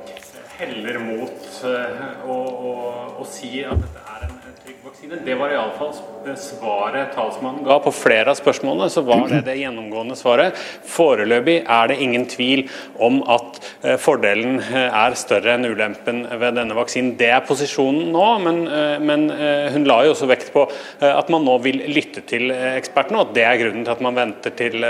[0.56, 2.76] heller mot å, å,
[3.20, 5.18] å, si at dette er en trygg vaksine.
[5.26, 5.94] Det var iallfall
[6.40, 7.78] svaret talsmannen ga.
[7.84, 10.58] På flere av spørsmålene så var det det gjennomgående svaret.
[10.90, 12.66] Foreløpig er det ingen tvil
[13.04, 17.16] om at eh, fordelen eh, er større enn ulempen ved denne vaksinen.
[17.20, 19.28] Det er posisjonen nå, men, eh, men
[19.76, 20.64] hun la jo også vekt på
[21.06, 24.18] at man nå vil lytte til ekspertene, og at det er grunnen til at man
[24.18, 24.86] venter til,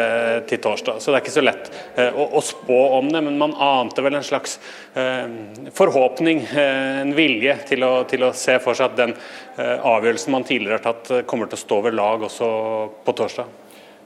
[0.48, 1.02] til torsdag.
[1.02, 1.70] Så det er ikke så lett
[2.14, 4.58] å, å, spå om det, men man ante vel en slags
[5.76, 9.15] forhåpning, en vilje til å, til å se for seg at den
[9.58, 12.50] Eh, avgjørelsen man tidligere har tatt, eh, kommer til å stå ved lag også
[13.06, 13.62] på torsdag.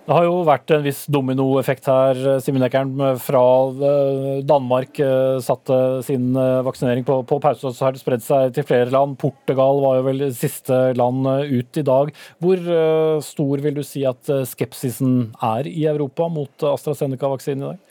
[0.10, 2.19] Det har jo vært en viss dominoeffekt her.
[2.41, 4.98] Simen Ekern fra eh, Danmark
[5.45, 9.19] satte sin vaksinering på, på pause, og så har det spredd seg til flere land.
[9.22, 12.10] Portugal var jo vel siste land ut i dag.
[12.41, 17.88] Hvor stor vil du si at skepsisen er i Europa mot AstraZeneca-vaksinen i dag?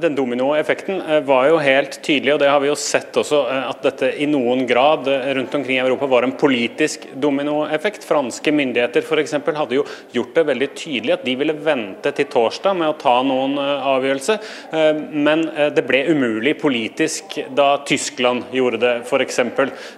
[0.00, 3.64] Den dominoeffekten eh, var jo helt tydelig, og det har vi jo sett også, eh,
[3.68, 8.06] at dette i noen grad eh, rundt omkring i Europa var en politisk dominoeffekt.
[8.08, 9.36] Franske myndigheter f.eks.
[9.52, 13.18] hadde jo gjort det veldig tydelig at de ville vente til torsdag med å ta
[13.26, 14.36] noen avgjørelse,
[15.12, 19.40] men det ble umulig politisk da Tyskland gjorde det f.eks.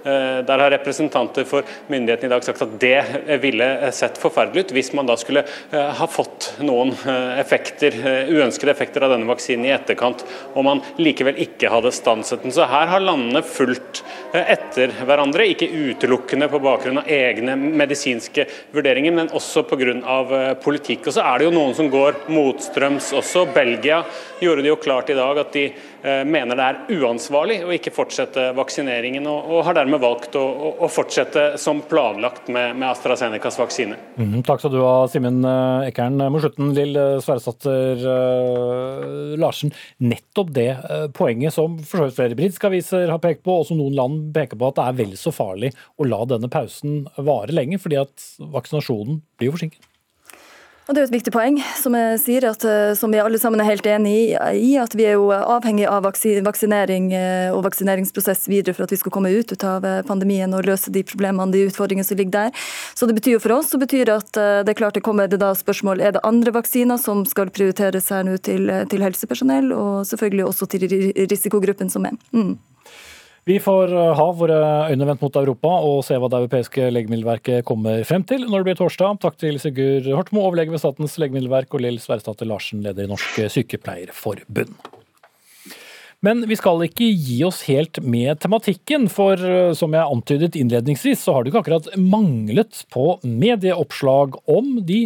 [0.04, 4.92] Der har representanter for myndighetene i dag sagt at det ville sett forferdelig ut hvis
[4.96, 6.94] man da skulle ha fått noen
[7.38, 7.96] effekter,
[8.33, 10.25] uønskede effekter av denne vaksinen i etterkant etterkant,
[10.57, 12.55] og man likevel ikke hadde stanset den.
[12.55, 18.49] Så her har landene fulgt eh, etter hverandre, ikke utelukkende på bakgrunn av egne medisinske
[18.75, 19.85] vurderinger, men også pga.
[19.85, 21.09] Eh, politikk.
[21.09, 23.44] Og så er det jo noen som går motstrøms også.
[23.55, 24.03] Belgia
[24.42, 25.66] gjorde det jo klart i dag at de
[26.04, 30.42] mener det er uansvarlig å ikke fortsette vaksineringen, og, og har dermed valgt å,
[30.84, 33.96] å, fortsette som planlagt med, med AstraZenecas vaksine.
[34.20, 36.20] Mm, takk skal du ha, Simen eh, Ekern.
[36.32, 39.72] Mot slutten, Lill Sverresdatter uh, Larsen.
[40.04, 43.96] Nettopp det uh, poenget som for flere britiske aviser har pekt på, og som noen
[43.96, 47.80] land peker på, at det er vel så farlig å la denne pausen vare lenge,
[47.82, 49.88] fordi at vaksinasjonen blir forsinket.
[50.85, 53.70] Det er et viktig poeng, som jeg sier, at, eh, som vi alle sammen er
[53.70, 58.85] helt enig i, at vi er jo avhengig av vaksinering eh, og vaksineringsprosess videre for
[58.85, 62.05] at vi skal komme ut, ut av eh, pandemien og løse de problemene de utfordringene
[62.05, 62.68] som ligger der.
[62.92, 65.40] Så det betyr jo for oss så betyr at det er klart det kommer det
[65.40, 70.05] da spørsmål er det andre vaksiner som skal prioriteres her nå til, til helsepersonell, og
[70.05, 70.85] selvfølgelig også til
[71.16, 72.20] risikogruppen som er.
[72.37, 72.59] Mm.
[73.44, 77.66] Vi får eh, ha våre øyne vendt mot Europa og se hva det europeiske legemiddelverket
[77.68, 79.20] kommer frem til når det blir torsdag.
[79.20, 83.42] Takk til Sigurd Hortmo, overlege ved Statens legemiddelverk, og Lill Sverresdatter Larsen, leder i Norsk
[83.52, 85.03] Sykepleierforbund.
[86.24, 91.20] Men vi skal ikke gi oss helt med tematikken, for eh, som jeg antydet innledningsvis,
[91.20, 95.02] så har det ikke akkurat manglet på medieoppslag om de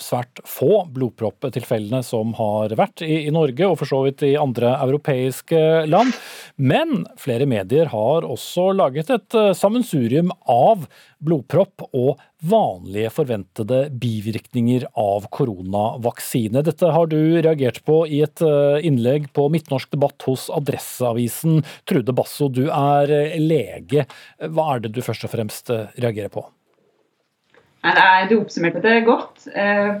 [0.00, 4.74] svært få blodpropptilfellene som har vært i, i Norge, og for så vidt i andre
[4.78, 6.14] europeiske land.
[6.56, 10.86] Men flere medier har også laget et eh, sammensurium av
[11.22, 16.62] blodpropp og vanlige forventede bivirkninger av koronavaksine.
[16.66, 21.62] Dette har du reagert på i et eh, innlegg på Midtnorsk debatt hos Adresseavisen.
[21.88, 24.06] Trude Basso, du er eh, lege.
[24.42, 26.44] Hva er det du først og fremst eh, reagerer på?
[28.30, 29.48] Du oppsummerte det godt.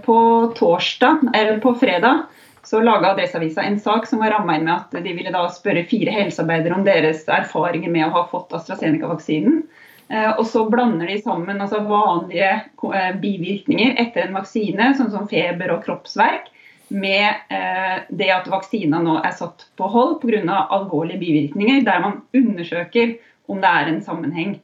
[0.04, 0.16] På
[0.54, 2.28] torsdag, eller på fredag
[2.62, 5.82] så laga Adresseavisa en sak som var ramma inn med at de ville da spørre
[5.90, 9.64] fire helsearbeidere om deres erfaringer med å ha fått AstraZeneca-vaksinen.
[10.08, 12.50] Eh, og så blander de sammen altså vanlige
[12.94, 16.50] eh, bivirkninger etter en vaksine, sånn som feber og kroppsverk,
[16.92, 20.66] med eh, det at vaksina nå er satt på hold pga.
[20.68, 23.16] alvorlige bivirkninger, der man undersøker
[23.48, 24.60] om det er en sammenheng.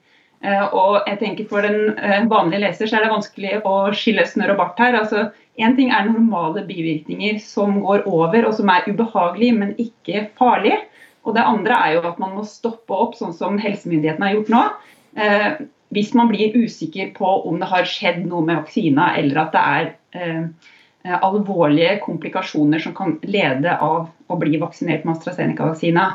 [0.70, 4.60] Og jeg tenker For den vanlige leser så er det vanskelig å skille snørr og
[4.60, 4.94] bart her.
[4.94, 5.24] altså
[5.58, 10.78] Én ting er normale bivirkninger som går over og som er ubehagelige, men ikke farlige.
[11.26, 14.54] Og det andre er jo at man må stoppe opp, sånn som helsemyndighetene har gjort
[14.54, 14.62] nå.
[15.16, 15.52] Eh,
[15.94, 19.62] hvis man blir usikker på om det har skjedd noe med vaksina, eller at det
[19.62, 19.86] er
[20.18, 26.10] eh, alvorlige komplikasjoner som kan lede av å bli vaksinert med AstraZeneca-vaksina.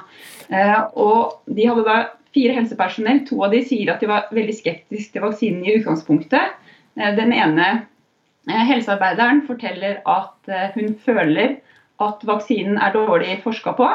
[0.49, 1.97] Eh, og de hadde da
[2.33, 3.23] fire helsepersonell.
[3.29, 6.55] To av de sier at de var veldig skeptiske til vaksinen i utgangspunktet.
[6.93, 7.67] Den ene
[8.45, 11.55] helsearbeideren forteller at hun føler
[12.01, 13.87] at vaksinen er dårlig forska på.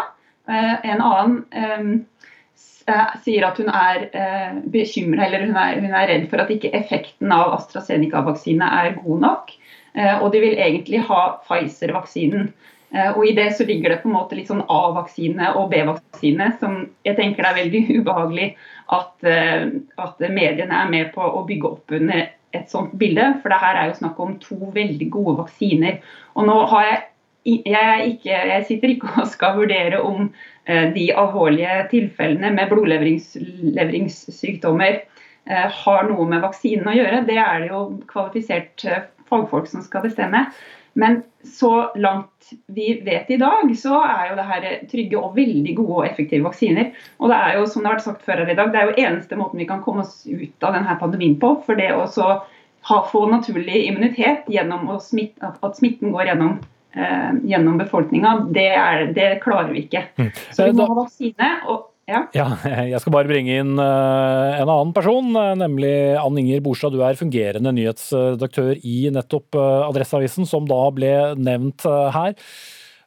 [0.48, 1.82] En annen Eh,
[3.25, 6.73] sier at hun er eh, bekymra eller hun er, hun er, redd for at ikke
[6.77, 9.53] effekten av AstraZeneca-vaksine er god nok.
[9.94, 12.51] Eh, og de vil egentlig ha Pfizer-vaksinen.
[12.88, 16.79] Og I det så ligger det på en måte litt sånn A-vaksine og B-vaksine, som
[17.05, 18.47] jeg tenker det er veldig ubehagelig
[18.97, 22.23] at, at, mediene er med på å bygge opp under
[22.57, 23.27] et sånt bilde.
[23.42, 26.01] For det her er jo snakk om to veldig gode vaksiner.
[26.33, 27.03] Og nå har jeg
[27.48, 30.18] jeg, ikke, jeg, sitter ikke og skal vurdere om
[30.68, 37.26] eh, de alvorlige tilfellene med blodleveringssykdommer eh, har noe med vaksinen å gjøre.
[37.28, 37.80] Det er det jo
[38.11, 40.40] kvalifisert eh, fagfolk som skal bestemme.
[40.98, 41.12] Men
[41.44, 45.98] så langt vi vet i dag, så er jo det her trygge og veldig gode
[46.00, 46.87] og effektive vaksiner.
[47.22, 48.87] Og det er jo, som det har vært sagt før her i dag, det er
[48.88, 51.48] jo eneste måten vi kan komme oss ut av denne pandemien på.
[51.66, 56.52] For det å få naturlig immunitet gjennom smitte, at smitten går gjennom
[57.48, 58.70] gjennom befolkninga, det,
[59.16, 60.02] det, klarer vi ikke.
[60.18, 60.32] Mm.
[60.50, 61.50] Så vi må ha vaksine.
[61.70, 62.22] og ja.
[62.32, 62.46] ja.
[62.92, 65.28] Jeg skal bare bringe inn uh, en annen person,
[65.61, 66.96] nemlig Ann Inger Borstad.
[66.96, 71.84] Du er fungerende nyhetsredaktør i nettopp Adresseavisen, som da ble nevnt
[72.14, 72.32] her.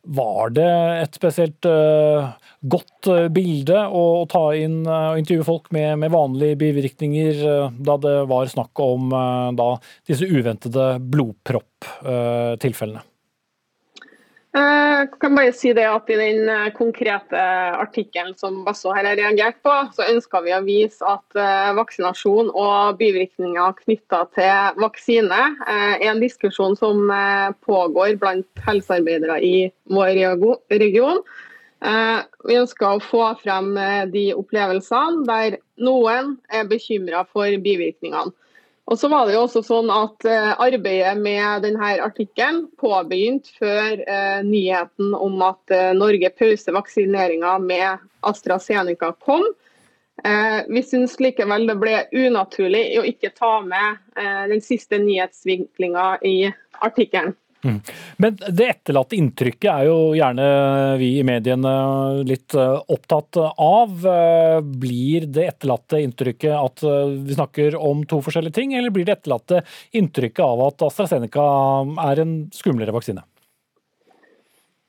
[0.01, 0.71] Var det
[1.03, 7.33] et spesielt godt bilde å, ta inn og intervjue folk med, med vanlige bivirkninger,
[7.77, 9.13] da det var snakk om
[9.57, 9.77] da,
[10.09, 13.10] disse uventede blodpropptilfellene?
[14.51, 17.39] Jeg kan bare si det at I den konkrete
[17.79, 21.39] artikkelen som Basso her har reagert på, så ønsker vi å vise at
[21.77, 25.39] vaksinasjon og bivirkninger knytta til vaksine
[25.71, 27.07] er en diskusjon som
[27.63, 29.55] pågår blant helsearbeidere i
[29.87, 30.19] vår
[30.83, 31.23] region.
[31.81, 38.35] Eh, vi ønsker å få frem eh, de opplevelsene der noen er bekymra for bivirkningene.
[38.91, 44.01] Og så var det jo også sånn at eh, Arbeidet med denne artikkelen påbegynte før
[44.43, 49.45] nyheten om at Norge pauser vaksineringa med AstraZeneca kom.
[50.21, 54.19] Vi syns likevel det ble unaturlig å ikke ta med
[54.51, 56.35] den siste nyhetsvinklinga i
[56.83, 57.33] artikkelen.
[57.63, 57.79] Mm.
[58.17, 60.45] Men det etterlatte inntrykket er jo gjerne
[61.01, 61.73] vi i mediene
[62.27, 64.07] litt eh, opptatt av.
[64.13, 69.05] Eh, blir det etterlatte inntrykket at eh, vi snakker om to forskjellige ting, eller blir
[69.07, 69.61] det etterlatte
[69.97, 71.45] inntrykket av at AstraZeneca
[72.11, 73.23] er en skumlere vaksine?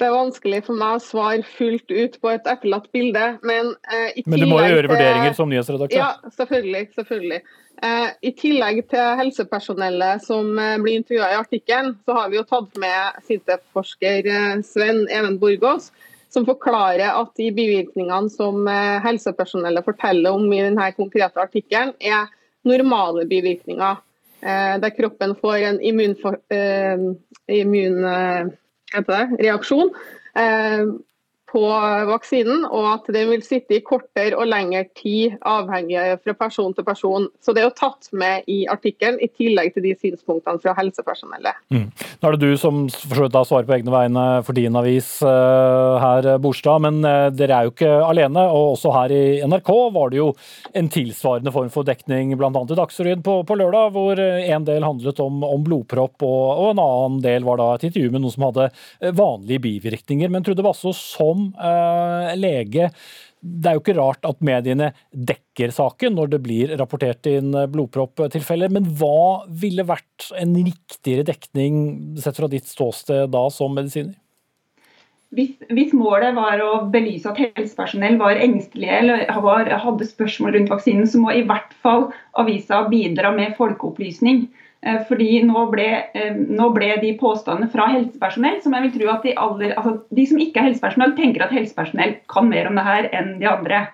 [0.02, 3.22] Det er vanskelig for meg å svare fullt ut på et etterlatt bilde.
[3.46, 5.94] Men, eh, men du må jo gjøre vurderinger som nyhetsredaktør?
[5.94, 6.88] Ja, selvfølgelig.
[6.96, 7.38] selvfølgelig.
[7.82, 12.44] Eh, I tillegg til helsepersonellet som eh, blir intervjua i artikkelen, så har vi jo
[12.50, 15.92] tatt med SINTEF-forsker eh, Sven Even Borgås,
[16.34, 18.66] som forklarer at de bivirkningene som
[19.04, 22.30] helsepersonellet forteller om i denne konkrete artikkelen, er
[22.64, 23.98] normale bivirkninger.
[24.42, 27.12] Der kroppen får en immunreaksjon
[27.52, 27.98] immun,
[28.94, 29.94] heter det, reaksjon.
[30.37, 30.85] Eh,
[31.52, 31.62] på
[32.08, 36.86] vaksinen, og at den vil sitte i kortere og lengre tid, avhengig fra person til
[36.86, 37.28] person.
[37.44, 41.60] Så Det er jo tatt med i artikkelen, i tillegg til de synspunktene fra helsepersonellet.
[41.74, 41.90] Mm.
[41.92, 46.84] Nå er det du som svarer på egne vegne for din avis uh, her, Borstad,
[46.86, 48.46] men uh, dere er jo ikke alene.
[48.48, 50.30] og Også her i NRK var det jo
[50.78, 52.48] en tilsvarende form for dekning, bl.a.
[52.48, 56.82] i Dagsrevyen på, på, lørdag, hvor en del handlet om, om blodpropp, og, og, en
[56.82, 58.70] annen del var da et intervju med noen som hadde
[59.18, 60.32] vanlige bivirkninger.
[60.32, 62.90] Men Trude Basso, som uh, lege.
[63.42, 68.70] Det er jo ikke rart at mediene dekker saken når det blir rapportert inn blodpropptilfeller,
[68.70, 71.81] men hva ville vært en riktigere dekning
[72.22, 74.14] sett fra ditt ståsted da som medisiner?
[75.33, 80.72] Hvis, hvis, målet var å belyse at helsepersonell var engstelige eller var, hadde spørsmål rundt
[80.74, 84.44] vaksinen, så må i hvert fall avisa bidra med folkeopplysning.
[84.82, 89.10] Eh, fordi nå ble, eh, nå ble, de påstandene fra helsepersonell som jeg vil tro
[89.12, 92.80] at de, aller, altså de som ikke er helsepersonell, tenker at helsepersonell kan mer om
[92.80, 93.84] det her enn de andre.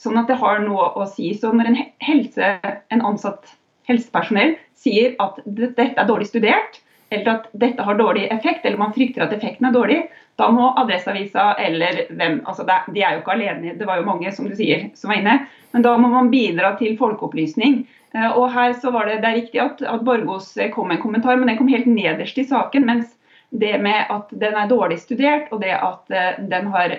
[0.00, 1.34] Sånn at det har noe å si.
[1.36, 3.52] Så når en, helse, en ansatt
[3.90, 8.94] helsepersonell sier at dette er dårlig studert, eller at dette har dårlig effekt, eller man
[8.96, 10.00] frykter at effekten er dårlig,
[10.40, 14.30] da må Adresseavisa eller hvem altså De er jo ikke alene, det var jo mange
[14.32, 15.34] som du sier, som var inne.
[15.74, 17.82] Men da må man bidra til folkeopplysning.
[18.14, 21.02] Eh, og her så var Det det er riktig at, at Borgos kom med en
[21.02, 22.86] kommentar, men den kom helt nederst i saken.
[22.86, 23.16] mens
[23.50, 26.92] det med at den er dårlig studert og det at uh, den har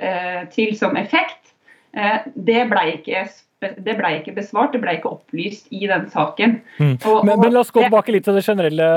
[0.52, 1.54] TIL som effekt,
[2.36, 3.22] det ble ikke
[3.62, 6.56] det ble ikke besvart, det ble ikke opplyst i den saken.
[6.80, 6.96] Mm.
[6.98, 8.88] Og, men, men, la oss gå tilbake litt til det generelle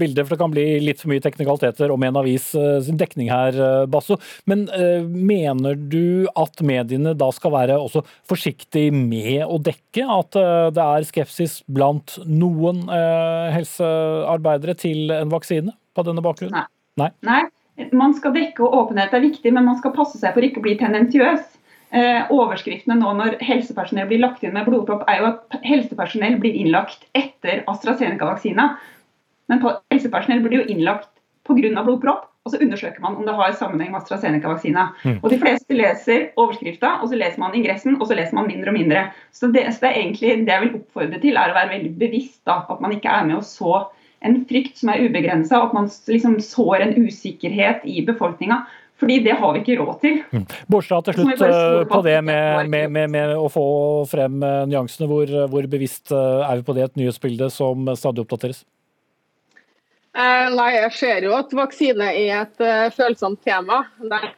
[0.00, 3.28] bildet, for det kan bli litt for mye teknikaliteter om en avis uh, sin dekning
[3.32, 4.16] her, uh, Basso.
[4.48, 10.36] Men uh, mener du at mediene da skal være også forsiktig med å dekke at
[10.74, 12.82] det er skepsis blant noen
[13.54, 16.64] helsearbeidere til en vaksine på denne bakgrunnen?
[16.64, 16.66] Nei.
[17.00, 17.10] Nei.
[17.26, 17.88] Nei.
[17.94, 20.66] Man skal dekke, og åpenhet er viktig, men man skal passe seg for ikke å
[20.66, 21.42] bli tendensiøs.
[21.94, 26.56] Eh, overskriftene nå når helsepersonell blir lagt inn med blodpropp, er jo at helsepersonell blir
[26.58, 28.72] innlagt etter AstraZeneca-vaksina.
[29.52, 31.12] Men helsepersonell blir jo innlagt
[31.46, 31.84] pga.
[31.84, 34.88] blodpropp, og så undersøker man om det har sammenheng med AstraZeneca-vaksina.
[35.04, 35.18] Mm.
[35.22, 38.72] Og De fleste leser overskrifta, og så leser man ingressen, og så leser man mindre
[38.72, 39.04] og mindre.
[39.32, 41.92] Så det, så det er egentlig det jeg vil oppfordre til, er å være veldig
[42.00, 43.84] bevisst da, at man ikke er med å så
[44.24, 48.64] en frykt som er ubegrensa, at man liksom sår en usikkerhet i befolkninga.
[49.00, 50.20] Fordi det har vi ikke råd til.
[50.30, 50.44] Mm.
[50.70, 53.66] Bortsett til slutt eh, på det med, med, med, med, å få
[54.10, 55.08] frem eh, nyansene.
[55.10, 58.62] Hvor, hvor, bevisst eh, er vi på det, et nyhetsbilde som stadig oppdateres?
[60.14, 63.82] Eh, nei, Jeg ser jo at vaksine er et uh, følsomt tema.
[63.98, 64.30] Der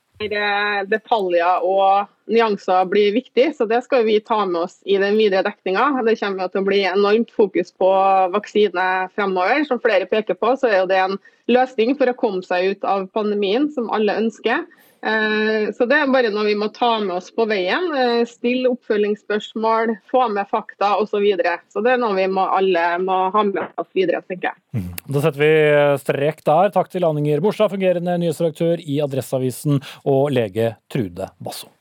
[0.88, 5.46] detaljer og nyanser blir viktig, så det skal vi ta med oss i den videre
[5.46, 6.02] dekninga.
[6.06, 7.90] Det kommer til å bli enormt fokus på
[8.34, 9.64] vaksine fremover.
[9.68, 11.18] Som flere peker på, så er det en
[11.50, 14.66] løsning for å komme seg ut av pandemien, som alle ønsker.
[15.06, 17.84] Eh, så Det er bare noe vi må ta med oss på veien.
[17.94, 21.16] Eh, stille oppfølgingsspørsmål, få med fakta osv.
[21.16, 21.54] Så, videre.
[21.72, 24.20] så det er noe vi må alle må ha med oss videre.
[24.26, 24.58] tenker jeg.
[24.76, 24.90] Mm.
[25.14, 25.52] Da setter vi
[26.02, 26.74] strek der.
[26.74, 31.75] Takk til Anninger Borstad, fungerende nyhetsredaktør i Adresseavisen, og lege Trude Basso.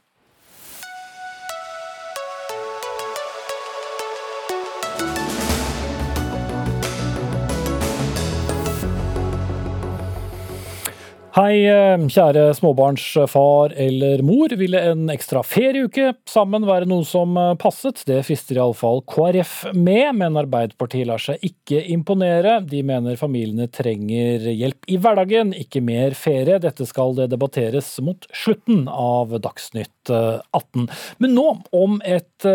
[11.35, 14.53] Hei, eh, kjære småbarnsfar eller mor.
[14.55, 18.05] Ville en ekstra ferieuke sammen være noe som eh, passet?
[18.07, 22.61] Det frister iallfall KrF med, men Arbeiderpartiet lar seg ikke imponere.
[22.63, 26.55] De mener familiene trenger hjelp i hverdagen, ikke mer ferie.
[26.63, 30.87] Dette skal det debatteres mot slutten av Dagsnytt 18.
[30.87, 32.47] Eh, men nå om et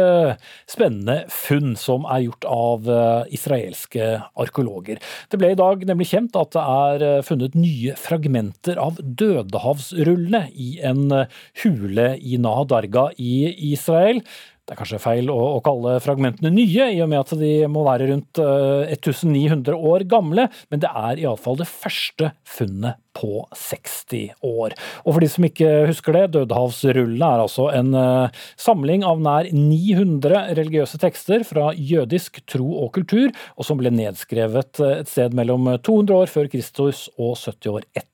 [0.71, 2.89] spennende funn som er gjort av
[3.35, 4.09] israelske
[4.39, 5.01] arkeologer.
[5.29, 10.51] Det ble i dag nemlig kjent at det er funnet nye fragmenter rester av dødehavsrullene
[10.55, 11.29] i en eh,
[11.63, 14.23] hule i Nahadarga i Israel.
[14.71, 17.83] Det er kanskje feil å, å, kalle fragmentene nye, i og med at de må
[17.83, 24.37] være rundt 1900 eh, år gamle, men det er iallfall det første funnet på 60
[24.47, 24.77] år.
[25.03, 29.51] Og for de som ikke husker det, Dødehavsrullene er altså en uh, samling av nær
[29.51, 35.35] 900 religiøse tekster fra jødisk tro og kultur, og som ble nedskrevet eh, et sted
[35.35, 38.10] mellom 200 år før Kristus og 70 år etter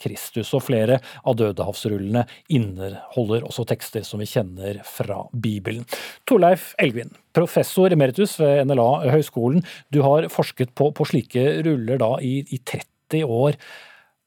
[0.00, 0.52] Kristus.
[0.56, 2.24] Og flere av dødehavsrullene
[2.54, 5.86] inneholder også tekster som vi kjenner fra Bibelen.
[6.28, 9.64] Torleif Elgvin, professor emeritus ved NLA Høgskolen.
[9.94, 13.60] Du har forsket på, på slike ruller da i, i 30 år.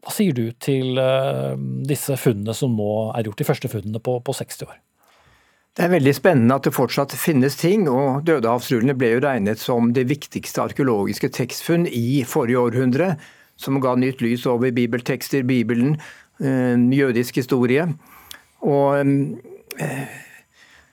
[0.02, 1.54] Hva sier du til uh,
[1.86, 4.80] disse funnene som nå er gjort, de første funnene på, på 60 år?
[5.78, 9.94] Det er veldig spennende at det fortsatt finnes ting, og Dødehavsrullene ble jo regnet som
[9.96, 13.14] det viktigste arkeologiske tekstfunn i forrige århundre,
[13.58, 15.98] som ga nytt lys over bibeltekster, Bibelen,
[16.40, 17.88] øh, jødisk historie.
[18.62, 20.06] Og øh,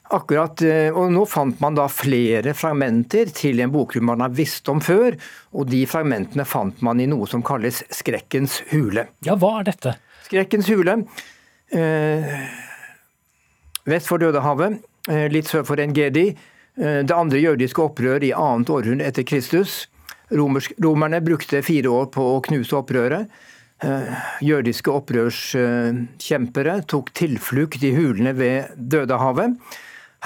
[0.09, 4.69] Akkurat, eh, og Nå fant man da flere fragmenter til en bokrull man har visst
[4.73, 5.19] om før.
[5.53, 9.09] og De fragmentene fant man i noe som kalles Skrekkens hule.
[9.27, 9.99] Ja, Hva er dette?
[10.25, 11.03] Skrekkens hule.
[11.69, 12.33] Eh,
[13.85, 14.81] vest for Dødehavet,
[15.11, 16.31] eh, litt sør for Engedi.
[16.79, 19.89] Eh, det andre jødiske opprør i annet århundre etter Kristus.
[20.31, 23.31] Romers, romerne brukte fire år på å knuse opprøret.
[23.79, 29.55] Eh, jødiske opprørskjempere tok tilflukt i hulene ved Dødehavet.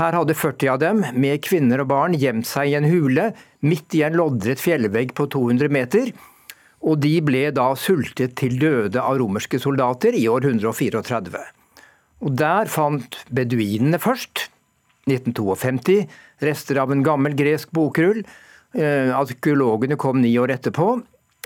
[0.01, 3.29] Her hadde 40 av dem, med kvinner og barn, gjemt seg i en hule
[3.61, 6.15] midt i en loddrett fjellvegg på 200 meter.
[6.83, 11.43] Og de ble da sultet til døde av romerske soldater i år 134.
[12.25, 14.49] Og der fant beduinene først,
[15.11, 16.07] 1952,
[16.43, 18.23] rester av en gammel gresk bokrull.
[18.73, 20.95] Eh, arkeologene kom ni år etterpå.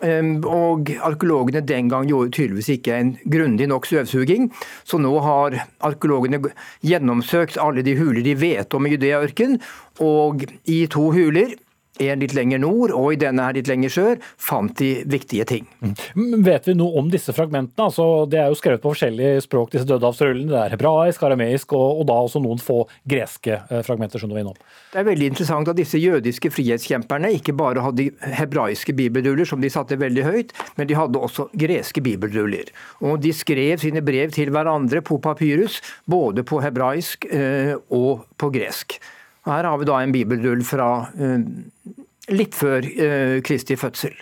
[0.04, 4.50] Ehm, og arkeologene den gang gjorde tydeligvis ikke en grundig nok støvsuging,
[4.84, 5.56] så nå har
[5.88, 6.42] arkeologene
[6.84, 9.56] gjennomsøkt alle de huler de vet om i Judeaørken,
[10.04, 11.56] og i to huler
[12.02, 15.66] en litt lenger nord og i denne her litt lenger sør, fant de viktige ting.
[15.80, 16.42] Mm.
[16.46, 17.88] Vet vi noe om disse fragmentene?
[17.88, 20.50] Altså, det er jo skrevet på forskjellige språk, disse dødehavsrullene.
[20.52, 24.22] Det er hebraisk, arameisk og, og, da også noen få greske eh, fragmenter.
[24.22, 24.60] skjønner vi innom.
[24.92, 29.72] Det er veldig interessant at disse jødiske frihetskjemperne ikke bare hadde hebraiske bibelruller som de
[29.72, 32.72] satte veldig høyt, men de hadde også greske bibelruller.
[33.04, 38.52] Og de skrev sine brev til hverandre på papyrus, både på hebraisk eh, og på
[38.54, 38.98] gresk.
[39.46, 41.42] Her har vi da en bibeldull fra eh,
[42.34, 44.16] litt før eh, Kristi fødsel.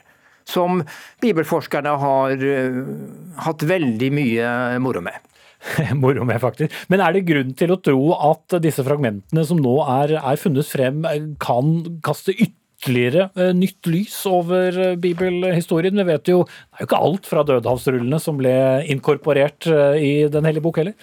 [0.45, 0.83] Som
[1.25, 2.83] bibelforskerne har eh,
[3.47, 4.51] hatt veldig mye
[4.85, 5.17] moro med.
[6.03, 6.75] moro med, faktisk.
[6.93, 10.69] Men er det grunn til å tro at disse fragmentene som nå er, er funnet
[10.69, 11.01] frem,
[11.41, 15.97] kan kaste ytterligere nytt lys over bibelhistorien?
[16.03, 18.53] Vi vet jo, det er jo ikke alt fra dødehavsrullene som ble
[18.93, 20.99] inkorporert i Den hellige bok heller?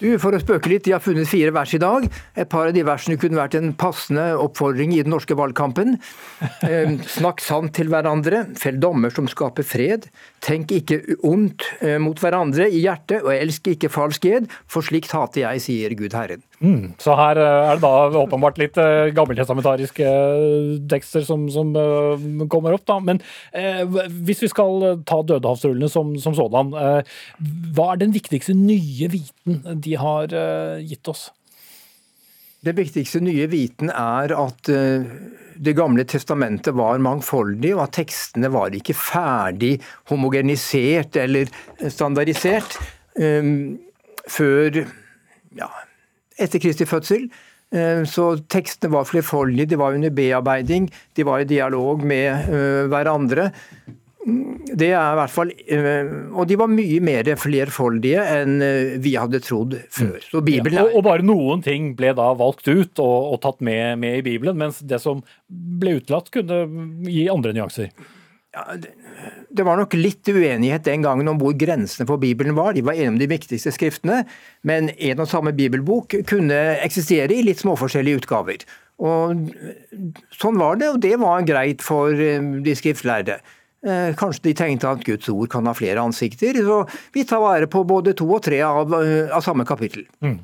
[0.00, 2.06] Du, For å spøke litt, de har funnet fire vers i dag.
[2.32, 5.98] Et par av de versene kunne vært en passende oppfordring i den norske valgkampen.
[6.64, 10.08] Eh, snakk sant til hverandre, fell dommer som skaper fred.
[10.40, 14.24] Tenk ikke ondt eh, mot hverandre i hjertet, og elsk ikke falsk
[14.70, 16.42] for slikt hater jeg, sier Gud Herren.
[16.60, 20.12] Mm, så her eh, er det da åpenbart litt uh, gammeltestamentariske
[20.88, 21.72] tekster som, som
[22.52, 22.86] kommer opp.
[22.88, 22.98] da.
[23.04, 23.20] Men
[24.24, 26.72] hvis vi skal ta dødehavsrullene som, som sådan,
[27.76, 30.32] hva er den viktigste nye viten de har
[30.84, 31.28] gitt oss?
[32.60, 38.72] Det viktigste nye viten er at Det gamle testamentet var mangfoldig, og at tekstene var
[38.76, 39.74] ikke ferdig
[40.08, 41.48] homogenisert eller
[41.88, 42.78] standardisert
[43.20, 43.76] um,
[44.28, 44.82] før
[45.56, 45.68] ja,
[46.40, 47.28] etter Kristi fødsel.
[47.70, 52.86] Eh, så tekstene var flerfoldige, de var under bearbeiding, de var i dialog med eh,
[52.90, 53.50] hverandre.
[54.80, 58.60] Det er i hvert fall, eh, Og de var mye mer flerfoldige enn
[59.02, 60.18] vi hadde trodd før.
[60.18, 60.52] Er...
[60.52, 64.20] ja, og, og, bare noen ting ble da valgt ut og, og tatt med, med,
[64.20, 66.64] i Bibelen, mens det som ble utelatt, kunne
[67.08, 67.92] gi andre nyanser.
[68.50, 68.90] Ja, det,
[69.54, 72.74] det var nok litt uenighet den gangen om hvor grensene for Bibelen var.
[72.74, 74.24] De var enige om de viktigste skriftene,
[74.66, 78.66] men en og samme bibelbok kunne eksistere i litt småforskjellige utgaver.
[79.00, 79.46] Og
[80.36, 83.38] Sånn var det, og det var greit for eh, de skriftlærde.
[83.86, 86.56] Eh, kanskje de tenkte at Guds ord kan ha flere ansikter.
[86.60, 86.82] Så
[87.14, 90.04] vi tar vare på både to og tre av, eh, av samme kapittel.
[90.22, 90.38] Mm.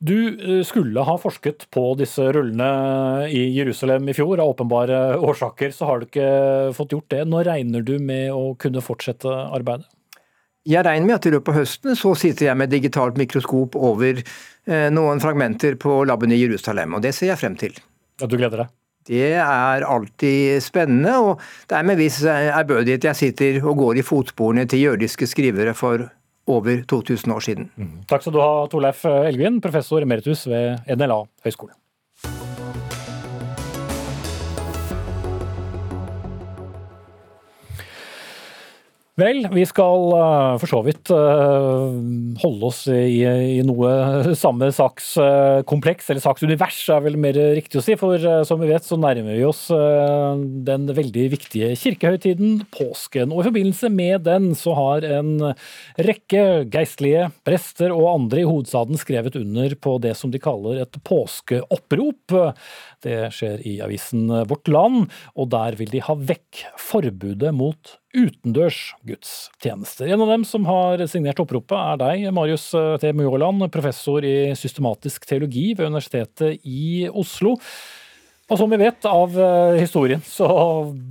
[0.00, 4.38] Du eh, skulle ha forsket på disse rullene i Jerusalem i fjor.
[4.38, 7.24] Av åpenbare årsaker så har du ikke fått gjort det.
[7.26, 9.90] Når regner du med å kunne fortsette arbeidet?
[10.68, 14.20] Jeg regner med at i løpet av høsten så sitter jeg med digitalt mikroskop over
[14.92, 17.72] noen fragmenter på laben i Jerusalem, og det ser jeg frem til.
[18.20, 18.74] Ja, Du gleder deg?
[19.10, 24.06] Det er alltid spennende, og det er med viss ærbødighet jeg sitter og går i
[24.06, 26.06] fotsporene til jødiske skrivere for
[26.50, 27.70] over 2000 år siden.
[27.76, 27.92] Mm.
[28.10, 31.74] Takk skal du ha, Torleif Elgvin, professor emeritus ved NLA høgskole.
[39.20, 41.90] Vel, vi skal uh, for så vidt uh,
[42.40, 43.90] holde oss i, noe
[44.38, 47.96] samme sakskompleks, eller saksunivers er vel mer riktig å si.
[48.00, 53.34] For uh, som vi vet så nærmer vi oss den veldig viktige kirkehøytiden, påsken.
[53.34, 55.32] Og i forbindelse med den så har en
[56.00, 61.00] rekke geistlige, prester og andre i hovedstaden skrevet under på det som de kaller et
[61.06, 62.38] påskeopprop.
[63.04, 68.80] Det skjer i avisen Vårt Land, og der vil de ha vekk forbudet mot utendørs
[69.06, 70.10] gudstjenester.
[70.10, 72.70] En av dem som har signert oppropet er deg, Marius
[73.02, 73.12] T.
[73.14, 77.56] Mjåland, professor i systematisk teologi ved Universitetet i Oslo.
[78.50, 80.46] Og som vi vet av eh, historien, så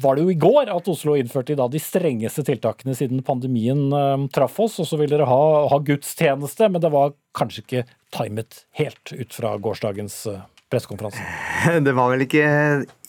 [0.03, 4.59] var det jo i går at Oslo innførte de strengeste tiltakene siden pandemien eh, traff
[4.59, 4.75] oss.
[4.83, 7.85] Og så ville dere ha, ha gudstjeneste, men det var kanskje ikke
[8.15, 11.23] timet helt ut fra gårsdagens eh, pressekonferanse?
[11.87, 12.45] Det var vel ikke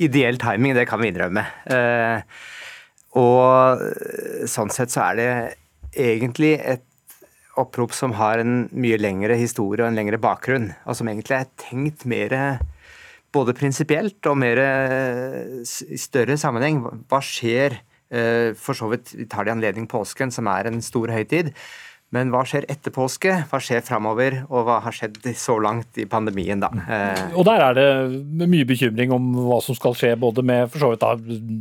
[0.03, 1.45] ideell timing, det kan vi innrømme.
[1.67, 2.23] Eh,
[3.19, 3.83] og
[4.51, 5.31] sånn sett så er det
[5.99, 6.87] egentlig et
[7.59, 11.51] opprop som har en mye lengre historie og en lengre bakgrunn, og som egentlig er
[11.61, 12.37] tenkt mer
[13.35, 16.83] både prinsipielt og mer i større sammenheng.
[17.11, 17.81] Hva skjer?
[18.11, 21.53] Eh, for så vidt tar det anledning påsken, som er en stor høytid.
[22.11, 23.33] Men hva skjer etter påske?
[23.47, 24.41] Hva skjer framover?
[24.51, 26.71] Og hva har skjedd så langt i pandemien, da?
[26.83, 27.37] Eh.
[27.39, 30.91] Og der er det mye bekymring om hva som skal skje, både med for så
[30.91, 31.13] vidt da,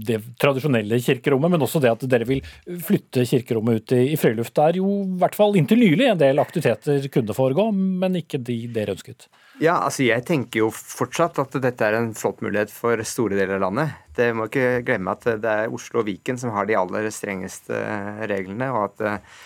[0.10, 4.56] det tradisjonelle kirkerommet, men også det at dere vil flytte kirkerommet ut i, i friluft.
[4.58, 8.42] Det er jo i hvert fall inntil nylig en del aktiviteter kunne foregå, men ikke
[8.42, 9.30] de dere ønsket.
[9.60, 13.60] Ja, altså jeg tenker jo fortsatt at dette er en flott mulighet for store deler
[13.60, 13.96] av landet.
[14.16, 17.78] Det må ikke glemme at det er Oslo og Viken som har de aller strengeste
[18.32, 19.40] reglene, og at eh,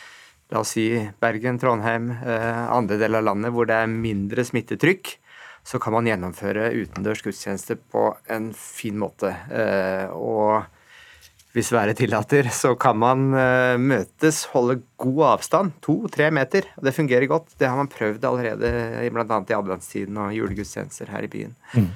[0.51, 0.87] la oss si
[1.21, 5.15] Bergen, Trondheim, eh, andre deler av landet hvor det er mindre smittetrykk,
[5.63, 9.31] så kan man gjennomføre utendørs gudstjeneste på en fin måte.
[9.47, 10.65] Eh, og
[11.53, 16.67] hvis været tillater, så kan man eh, møtes, holde god avstand, to-tre meter.
[16.77, 17.53] og Det fungerer godt.
[17.59, 18.71] Det har man prøvd allerede
[19.13, 19.39] bl.a.
[19.47, 21.55] i adventstiden og julegudstjenester her i byen.
[21.77, 21.91] Mm.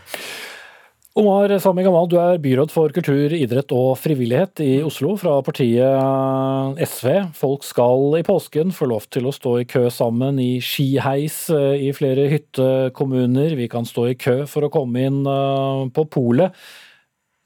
[1.18, 6.78] Omar Sami Gamal, du er byråd for kultur, idrett og frivillighet i Oslo fra partiet
[6.78, 7.34] SV.
[7.34, 11.88] Folk skal i påsken få lov til å stå i kø sammen i skiheis eh,
[11.88, 13.58] i flere hyttekommuner.
[13.58, 16.54] Vi kan stå i kø for å komme inn eh, på polet.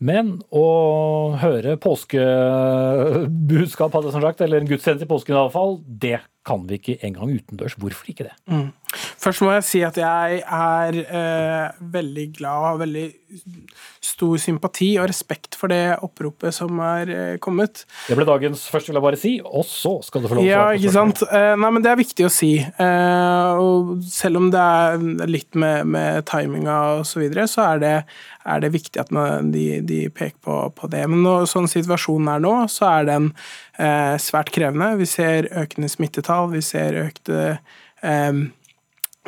[0.04, 7.36] Men å høre påskebudskap, eller en gudstjeneste i påsken iallfall, det kan vi ikke engang
[7.36, 7.78] utendørs.
[7.78, 8.36] Hvorfor ikke det?
[8.50, 8.72] Mm.
[9.22, 13.06] Først må jeg si at jeg er eh, veldig glad og har veldig
[14.04, 17.86] stor sympati og respekt for det oppropet som er eh, kommet.
[18.10, 20.50] Det ble dagens først, vil jeg bare si, og så skal du få lov til
[20.50, 20.74] å svare.
[20.74, 21.24] Ja, ikke sant.
[21.30, 22.52] Eh, nei, men det er viktig å si.
[22.60, 27.84] Eh, og selv om det er litt med, med timinga og så videre, så er
[27.86, 27.96] det,
[28.50, 31.06] er det viktig at man, de, de, peker på, på det.
[31.12, 33.32] Men når sånn situasjonen er nå, så er den
[34.22, 34.96] svært krevende.
[35.00, 37.38] Vi ser økende smittetall, vi ser økte
[38.04, 38.42] eh,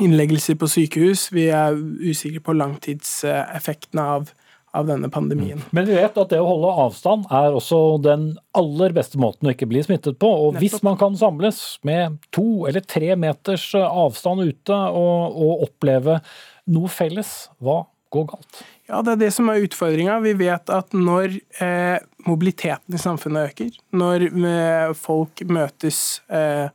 [0.01, 1.27] innleggelser på sykehus.
[1.33, 4.31] Vi er usikre på langtidseffektene av,
[4.73, 5.61] av denne pandemien.
[5.61, 5.69] Mm.
[5.77, 9.53] Men vi vet at det å holde avstand er også den aller beste måten å
[9.53, 10.31] ikke bli smittet på.
[10.47, 16.19] Og hvis man kan samles med to eller tre meters avstand ute og, og oppleve
[16.73, 17.83] noe felles, hva
[18.13, 18.63] går galt?
[18.89, 20.19] Ja, Det er det som er utfordringa.
[20.25, 26.67] Vi vet at når eh, mobiliteten i samfunnet øker, når eh, folk møtes eh,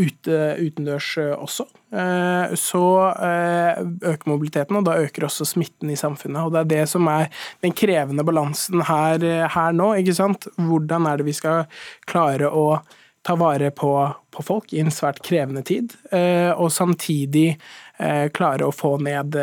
[0.00, 3.82] ute, utendørs eh, også, eh, så eh,
[4.12, 6.42] øker mobiliteten, og da øker også smitten i samfunnet.
[6.44, 7.28] Og Det er det som er
[7.64, 9.20] den krevende balansen her,
[9.52, 9.92] her nå.
[10.00, 10.48] ikke sant?
[10.56, 11.66] Hvordan er det vi skal
[12.08, 12.80] klare å
[13.26, 13.92] ta vare på,
[14.32, 15.92] på folk i en svært krevende tid,
[16.56, 17.58] og samtidig
[18.32, 19.36] klare å få ned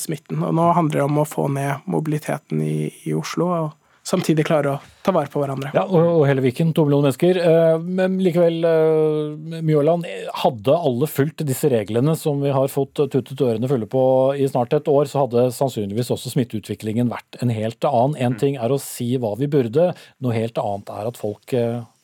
[0.00, 0.40] smitten.
[0.42, 3.50] Og Nå handler det om å få ned mobiliteten i, i Oslo.
[3.54, 3.76] og
[4.10, 5.70] samtidig klare å ta vare på hverandre.
[5.76, 7.40] Ja, og hele Viken, to millioner mennesker.
[7.40, 10.08] Eh, men likevel, Mjøland, Mjåland,
[10.42, 14.02] hadde alle fulgt disse reglene som vi har fått tuttet ørene fulle på
[14.36, 18.18] i snart et år, så hadde sannsynligvis også smitteutviklingen vært en helt annen.
[18.20, 21.56] En ting er å si hva vi burde, noe helt annet er at folk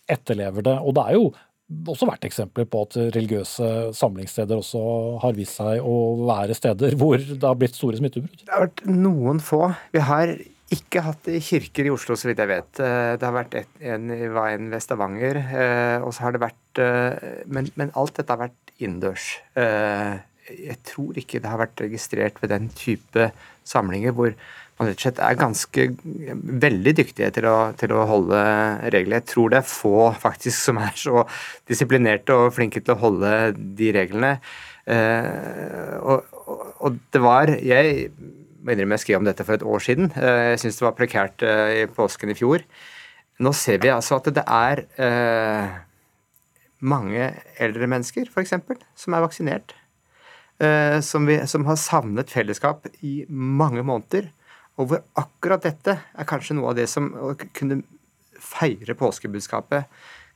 [0.07, 0.77] etterlever det.
[0.87, 1.31] Og det er jo
[1.67, 4.83] også vært eksempler på at religiøse samlingssteder også
[5.23, 5.97] har vist seg å
[6.29, 8.45] være steder hvor det har blitt store smitteutbrudd?
[8.45, 9.65] Det har vært noen få.
[9.95, 10.37] Vi har
[10.75, 12.81] ikke hatt kirker i Oslo, så vidt jeg vet.
[12.83, 15.39] Eh, det har vært et, en i veien ved Stavanger.
[15.39, 19.29] Eh, og så har det vært eh, men, men, alt dette har vært innendørs.
[20.47, 23.31] Jeg tror ikke det har vært registrert ved den type
[23.67, 24.35] samlinger hvor
[24.77, 25.85] man rett og slett er ganske
[26.65, 28.41] veldig dyktige til å, til å holde
[28.93, 29.23] regler.
[29.23, 31.25] Jeg tror det er få faktisk som er så
[31.69, 34.35] disiplinerte og flinke til å holde de reglene.
[34.87, 36.29] Eh, og,
[36.77, 38.13] og, det var Jeg
[38.63, 40.13] må innrømme jeg skrev om dette for et år siden.
[40.13, 42.67] Eh, jeg syns det var prekært eh, i påsken i fjor.
[43.41, 45.75] Nå ser vi altså at det er eh,
[46.85, 48.55] mange eldre mennesker, f.eks.,
[48.97, 49.75] som er vaksinert.
[50.61, 54.31] Eh, som, vi, som har savnet fellesskap i mange måneder
[54.77, 57.09] og hvor akkurat dette er kanskje noe av det som
[57.57, 57.81] kunne
[58.43, 59.89] feire påskebudskapet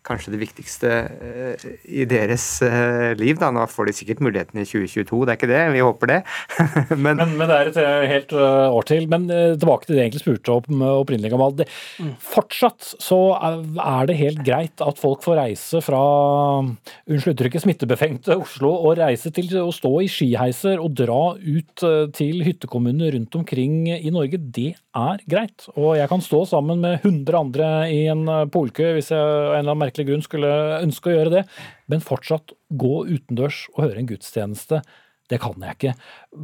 [0.06, 3.36] kanskje det viktigste eh, i deres eh, liv.
[3.40, 3.50] Da.
[3.52, 6.18] Nå får de sikkert muligheten i 2022, det er ikke det, vi håper det.
[7.04, 9.06] men, men, men, det er et eh, helt år til.
[9.10, 11.64] Men tilbake til det jeg egentlig spurte om opprinnelig, Gamal.
[12.00, 12.14] Mm.
[12.24, 16.00] Fortsatt så er det helt greit at folk får reise fra
[16.60, 21.84] unnskyld uttrykket, smittebefengte Oslo og reise til å stå i skiheiser og dra ut
[22.16, 24.40] til hyttekommuner rundt omkring i Norge.
[24.40, 25.68] Det er greit.
[25.76, 29.74] Og jeg kan stå sammen med 100 andre i en polkø hvis jeg en eller
[29.74, 31.44] annen merkelig grunn skulle ønske å gjøre det,
[31.90, 34.82] men fortsatt gå utendørs og høre en gudstjeneste.
[35.30, 35.94] Det kan jeg ikke.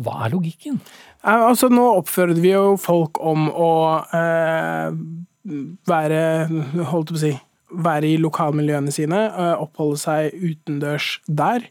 [0.05, 0.79] Hva er logikken?
[1.27, 3.73] Altså, nå oppfører vi jo folk om å
[4.15, 4.95] eh,
[5.87, 6.23] være
[6.91, 7.35] Holdt på å si
[7.67, 11.67] være i lokalmiljøene sine, eh, oppholde seg utendørs der.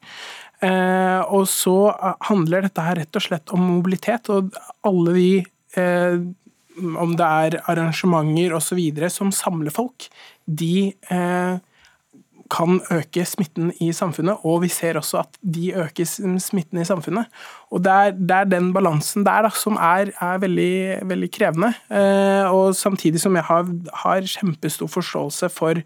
[0.59, 1.93] Eh, og så
[2.28, 4.51] handler dette her rett og slett om mobilitet, og
[4.84, 5.30] alle de
[5.80, 6.19] eh,
[6.78, 8.82] om det er arrangementer osv.
[9.09, 10.09] som samler folk,
[10.45, 11.57] de eh,
[12.52, 16.06] kan øke smitten i samfunnet, og vi ser også at de øker
[16.39, 17.32] smitten i samfunnet.
[17.74, 21.74] Og Det er, det er den balansen der da, som er, er veldig, veldig, krevende.
[21.89, 23.66] Eh, og Samtidig som jeg har,
[24.04, 25.82] har kjempestor forståelse for,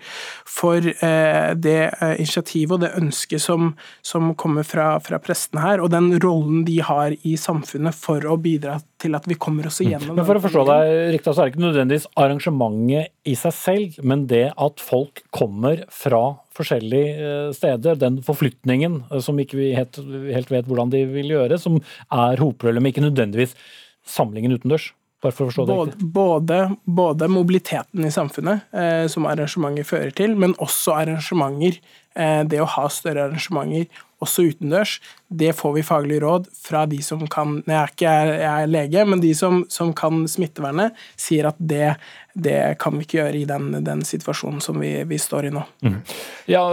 [0.45, 3.73] for eh, det eh, initiativet og det ønsket som,
[4.05, 8.37] som kommer fra, fra prestene her, og den rollen de har i samfunnet for å
[8.37, 10.17] bidra til at vi kommer oss igjennom.
[10.19, 13.99] Men For å forstå deg riktig, så er det ikke nødvendigvis arrangementet i seg selv,
[14.03, 16.23] men det at folk kommer fra
[16.57, 17.99] forskjellige eh, steder.
[17.99, 19.99] Den forflytningen eh, som ikke vi helt,
[20.33, 23.55] helt vet hvordan de vil gjøre, som er hovedproblemet, ikke nødvendigvis
[24.07, 24.91] samlingen utendørs.
[25.19, 26.59] Bare for å forstå det både, både,
[26.99, 31.81] både mobiliteten i samfunnet, eh, som arrangementer fører til, men også arrangementer,
[32.15, 33.89] eh, det å ha større arrangementer
[34.23, 34.97] også utendørs,
[35.29, 39.03] det får vi faglig råd fra de som kan Jeg er ikke jeg er lege,
[39.05, 41.93] men de som, som kan smittevernet, sier at det,
[42.33, 45.63] det, kan vi ikke gjøre i den, den situasjonen som vi, vi, står i nå.
[45.85, 45.97] Mm.
[46.49, 46.63] Ja,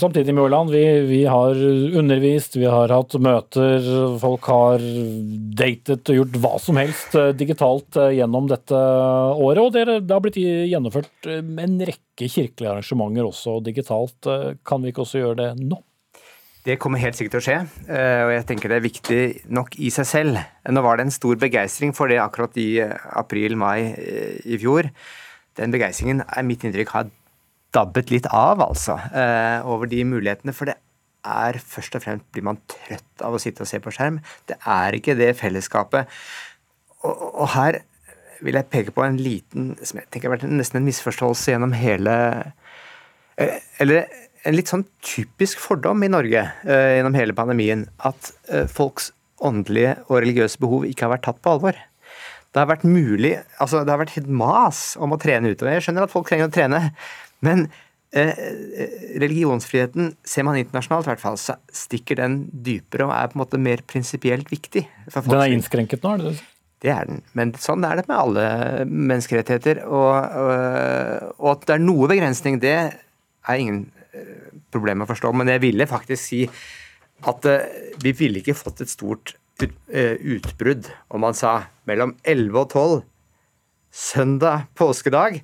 [0.00, 1.60] Samtidig, Mjåland, vi, vi har
[2.00, 3.90] undervist, vi har hatt møter,
[4.22, 4.84] folk har
[5.58, 9.62] datet og gjort hva som helst digitalt gjennom dette året.
[9.66, 14.32] Og det, det har blitt gjennomført en rekke kirkelige arrangementer også digitalt.
[14.66, 15.82] Kan vi ikke også gjøre det nå?
[16.66, 19.20] Det kommer helt sikkert til å skje, eh, og jeg tenker det er viktig
[19.54, 20.40] nok i seg selv.
[20.68, 24.90] Nå var det en stor begeistring for det akkurat i eh, april-mai eh, i fjor.
[25.58, 27.08] Den begeistringen er mitt inntrykk har
[27.74, 28.94] dabbet litt av, altså,
[29.68, 30.54] over de mulighetene.
[30.56, 30.78] For det
[31.28, 34.20] er først og fremst blir man trøtt av å sitte og se på skjerm.
[34.48, 36.08] Det er ikke det fellesskapet.
[37.02, 37.82] Og, og her
[38.44, 41.74] vil jeg peke på en liten som jeg tenker har vært nesten en misforståelse gjennom
[41.76, 42.14] hele
[43.82, 44.06] Eller
[44.48, 49.12] en litt sånn typisk fordom i Norge uh, gjennom hele pandemien at uh, folks
[49.44, 51.76] åndelige og religiøse behov ikke har vært tatt på alvor.
[52.48, 55.76] Det har vært mulig, altså det har vært et mas om å trene utover.
[55.76, 56.80] Jeg skjønner at folk trenger å trene,
[57.44, 57.66] men
[58.16, 58.44] uh,
[59.20, 63.44] religionsfriheten, ser man internasjonalt i hvert fall, så stikker den dypere og er på en
[63.44, 64.86] måte mer prinsipielt viktig.
[65.12, 66.48] Den er innskrenket nå, er det det?
[66.78, 68.42] Det er den, men sånn er det med alle
[68.86, 69.80] menneskerettigheter.
[69.90, 73.80] Og, og, og at det er noe begrensning, det er ingen
[74.72, 76.42] problem å forstå, men jeg ville faktisk si
[77.28, 82.60] at eh, vi ville ikke fått et stort eh, utbrudd om man sa mellom 11
[82.60, 82.98] og 12
[83.98, 85.40] søndag påskedag,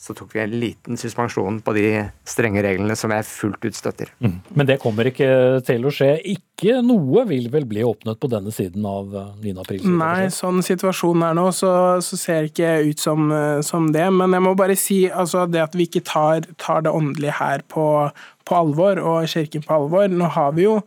[0.00, 1.84] så tok vi en liten suspensjon på de
[2.24, 4.08] strenge reglene som jeg fullt ut støtter.
[4.24, 4.38] Mm.
[4.56, 5.28] Men det kommer ikke
[5.66, 6.14] til å skje.
[6.32, 9.52] Ikke noe vil vel bli åpnet på denne siden av 9.
[9.60, 9.84] april?
[10.00, 13.28] Nei, sånn situasjonen er nå, så, så ser det ikke ut som,
[13.66, 14.08] som, det.
[14.16, 17.68] Men jeg må bare si altså, det at vi ikke tar, tar det åndelige her
[17.68, 17.86] på,
[18.48, 20.08] på, alvor, og Kirken på alvor.
[20.08, 20.78] Nå har vi jo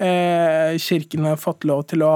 [0.00, 2.14] eh, kirkene fått lov til å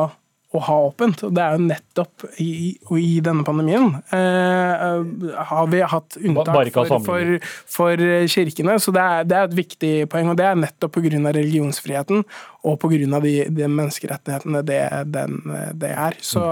[0.57, 1.25] å ha åpent.
[1.35, 2.51] Det er jo nettopp i,
[2.99, 4.85] i denne pandemien eh,
[5.51, 7.37] har vi hatt unntak for, for,
[7.77, 8.79] for, kirkene.
[8.83, 10.33] Så det er, det er, et viktig poeng.
[10.33, 11.15] og Det er nettopp pga.
[11.37, 12.25] religionsfriheten
[12.67, 13.21] og pga.
[13.23, 14.81] De, de menneskerettighetene det,
[15.15, 15.39] den,
[15.79, 16.17] det er.
[16.21, 16.43] Så,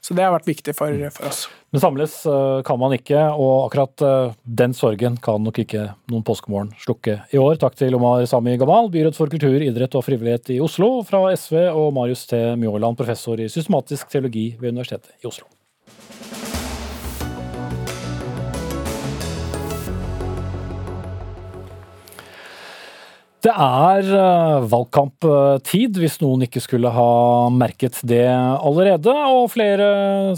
[0.00, 1.44] så, det har vært viktig for, for oss.
[1.74, 6.22] Men samles eh, kan man ikke, og akkurat eh, den sorgen kan nok ikke noen
[6.26, 7.58] påskemorgen slukke i år.
[7.62, 11.58] Takk til Omar Sami Gamal, byråd for kultur, idrett og frivillighet i Oslo fra SV,
[11.72, 12.44] og Marius T.
[12.60, 15.50] Mjåland, professor i systematisk teologi ved Universitetet i Oslo.
[23.44, 27.10] Det er eh, valgkamptid, hvis noen ikke skulle ha
[27.52, 29.12] merket det allerede.
[29.12, 29.88] Og flere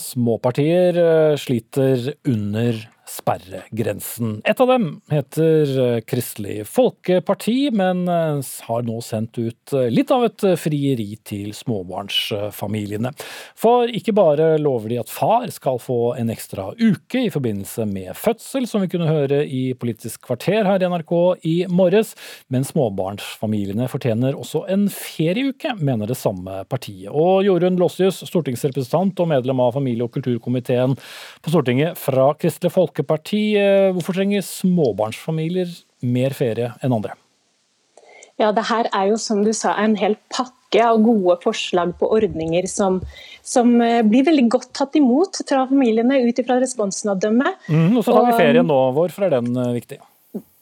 [0.02, 2.80] småpartier eh, sliter under
[3.16, 4.40] sperregrensen.
[4.44, 10.12] Et av dem heter eh, Kristelig Folkeparti, men eh, har nå sendt ut eh, litt
[10.12, 13.12] av et frieri til småbarnsfamiliene.
[13.58, 18.12] For ikke bare lover de at far skal få en ekstra uke i forbindelse med
[18.18, 21.14] fødsel, som vi kunne høre i Politisk kvarter her i NRK
[21.48, 22.14] i morges,
[22.52, 27.10] men småbarnsfamiliene fortjener også en ferieuke, mener det samme partiet.
[27.12, 33.05] Og Jorunn Lossius, stortingsrepresentant og medlem av familie- og kulturkomiteen på Stortinget fra Kristelig Folkeparti,
[33.06, 33.56] Folkeparti.
[33.56, 35.70] Eh, hvorfor trenger småbarnsfamilier
[36.02, 37.14] mer ferie enn andre?
[38.36, 42.08] Ja, det her er jo som du sa en hel pakke av gode forslag på
[42.12, 43.00] ordninger som,
[43.42, 47.54] som eh, blir veldig godt tatt imot fra familiene ut ifra responsen å dømme.
[47.68, 48.80] Mm, og så har vi ferien nå.
[48.96, 50.02] Hvorfor er den eh, viktig?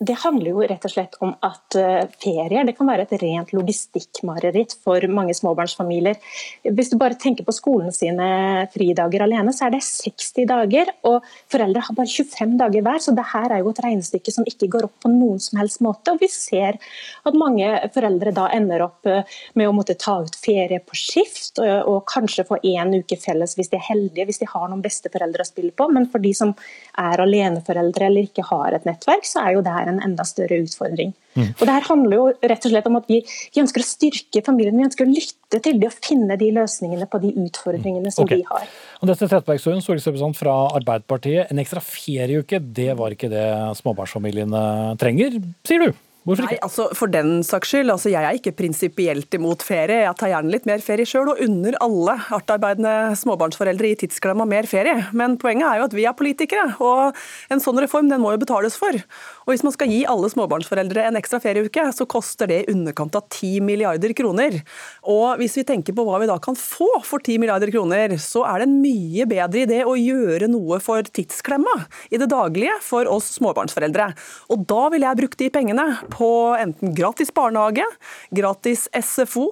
[0.04, 3.52] Det handler jo rett og slett om at eh, ferier det kan være et rent
[3.54, 6.18] logistikkmareritt for mange småbarnsfamilier.
[6.66, 8.26] Hvis du bare tenker på skolen sine
[8.74, 10.90] fridager alene, så er det 60 dager.
[11.08, 14.48] Og foreldre har bare 25 dager hver, så det her er jo et regnestykke som
[14.50, 16.12] ikke går opp på noen som helst måte.
[16.12, 16.80] Og vi ser
[17.24, 21.62] at mange foreldre da ender opp eh, med å måtte ta ut ferie på skift,
[21.62, 24.84] og, og kanskje få én uke felles hvis de er heldige, hvis de har noen
[24.84, 25.88] besteforeldre å spille på.
[25.94, 26.52] Men for de som
[27.00, 30.58] er aleneforeldre eller ikke har et nettverk, så er jo det her en enda større
[30.64, 31.12] utfordring.
[31.34, 31.50] Mm.
[31.50, 34.42] Og det her handler jo rett og slett om at vi, vi, ønsker å styrke
[34.46, 34.78] familien.
[34.78, 38.42] Vi ønsker å lytte til dem og finne de løsningene på de utfordringene som okay.
[38.42, 38.66] de har.
[39.04, 41.52] Dette Trettebergstuen, stortingsrepresentant fra Arbeiderpartiet.
[41.52, 43.46] En ekstra ferieuke, det var ikke det
[43.82, 44.64] småbarnsfamiliene
[45.00, 46.04] trenger, sier du?
[46.24, 46.56] Hvorfor ikke?
[46.56, 47.90] Nei, altså For den saks skyld.
[47.92, 50.06] altså Jeg er ikke prinsipielt imot ferie.
[50.06, 54.68] Jeg tar gjerne litt mer ferie sjøl, og unner alle hardtarbeidende småbarnsforeldre i tidsklemma mer
[54.70, 55.10] ferie.
[55.12, 57.18] Men poenget er jo at vi er politikere, og
[57.52, 58.96] en sånn reform den må jo betales for.
[59.44, 63.20] Og Hvis man skal gi alle småbarnsforeldre en ekstra ferieuke, så koster det i underkant
[63.20, 64.56] av 10 milliarder kroner.
[65.04, 68.46] Og hvis vi tenker på hva vi da kan få for 10 milliarder kroner, så
[68.48, 71.76] er det en mye bedre idé å gjøre noe for tidsklemma
[72.08, 74.08] i det daglige for oss småbarnsforeldre.
[74.56, 77.84] Og da ville jeg brukt de pengene på enten gratis barnehage,
[78.30, 79.48] gratis SFO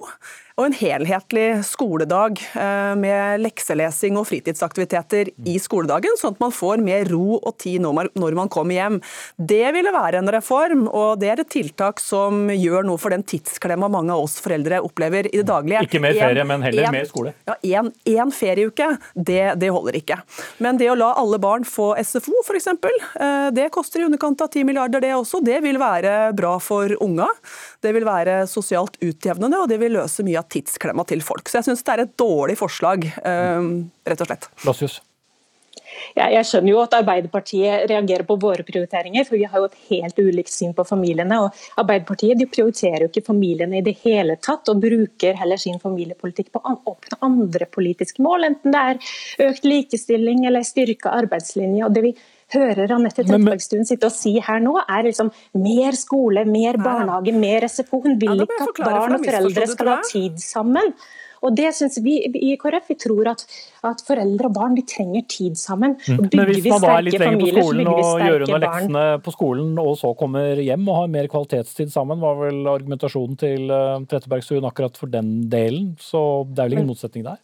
[0.53, 6.83] og en helhetlig skoledag eh, med lekselesing og fritidsaktiviteter i skoledagen, sånn at man får
[6.85, 8.99] mer ro og tid når man kommer hjem.
[9.37, 13.25] Det ville være en reform, og det er et tiltak som gjør noe for den
[13.25, 15.87] tidsklemma mange av oss foreldre opplever i det daglige.
[15.89, 17.33] Ikke mer ferie, en, men heller en, mer skole.
[17.49, 20.19] Ja, en, en ferieuke, det, det, holder ikke.
[20.61, 24.53] Men det å la alle barn få SFO f.eks., eh, det koster i underkant av
[24.53, 25.41] 10 milliarder det også.
[25.41, 27.31] Det vil være bra for unga.
[27.83, 31.49] Det vil være sosialt utjevnende, og det vil løse mye av tidsklemma til folk.
[31.49, 33.73] Så jeg syns det er et dårlig forslag, ehm,
[34.07, 34.47] rett og slett.
[34.67, 35.01] Lassius.
[36.17, 40.19] Jeg skjønner jo at Arbeiderpartiet reagerer på våre prioriteringer, for vi har jo et helt
[40.19, 41.39] ulikt syn på familiene.
[41.41, 45.79] og Arbeiderpartiet de prioriterer jo ikke familiene i det hele tatt, og bruker heller sin
[45.81, 51.85] familiepolitikk på å oppnå andre politiske mål, enten det er økt likestilling eller styrka arbeidslinje.
[51.85, 52.15] og det vi
[52.53, 57.67] hører Anette Trettebergstuen sitte og si her nå, er liksom mer skole, mer barnehage, mer
[57.69, 58.03] SFO.
[58.05, 60.95] Hun vil ja, ikke at barn og foreldre skal ha tid sammen.
[61.43, 63.43] Og det synes Vi i KrF vi tror at,
[63.83, 65.97] at, foreldre og barn de trenger tid sammen.
[66.07, 66.21] Mm.
[66.31, 69.73] Men Hvis man da er litt lenger på skolen og gjør unna leksene på skolen,
[69.83, 74.69] og så kommer hjem og har mer kvalitetstid sammen, var vel argumentasjonen til uh, Trettebergstuen
[74.69, 75.93] akkurat for den delen.
[75.99, 77.41] Så det er vel ingen motsetning der?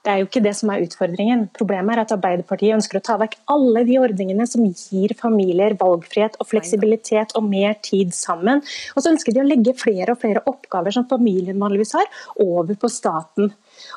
[0.00, 1.42] Det er jo ikke det som er utfordringen.
[1.56, 6.38] Problemet er at Arbeiderpartiet ønsker å ta vekk alle de ordningene som gir familier valgfrihet
[6.40, 8.62] og fleksibilitet og mer tid sammen.
[8.94, 12.08] Og så ønsker de å legge flere og flere oppgaver som familien vanligvis har,
[12.40, 13.52] over på staten.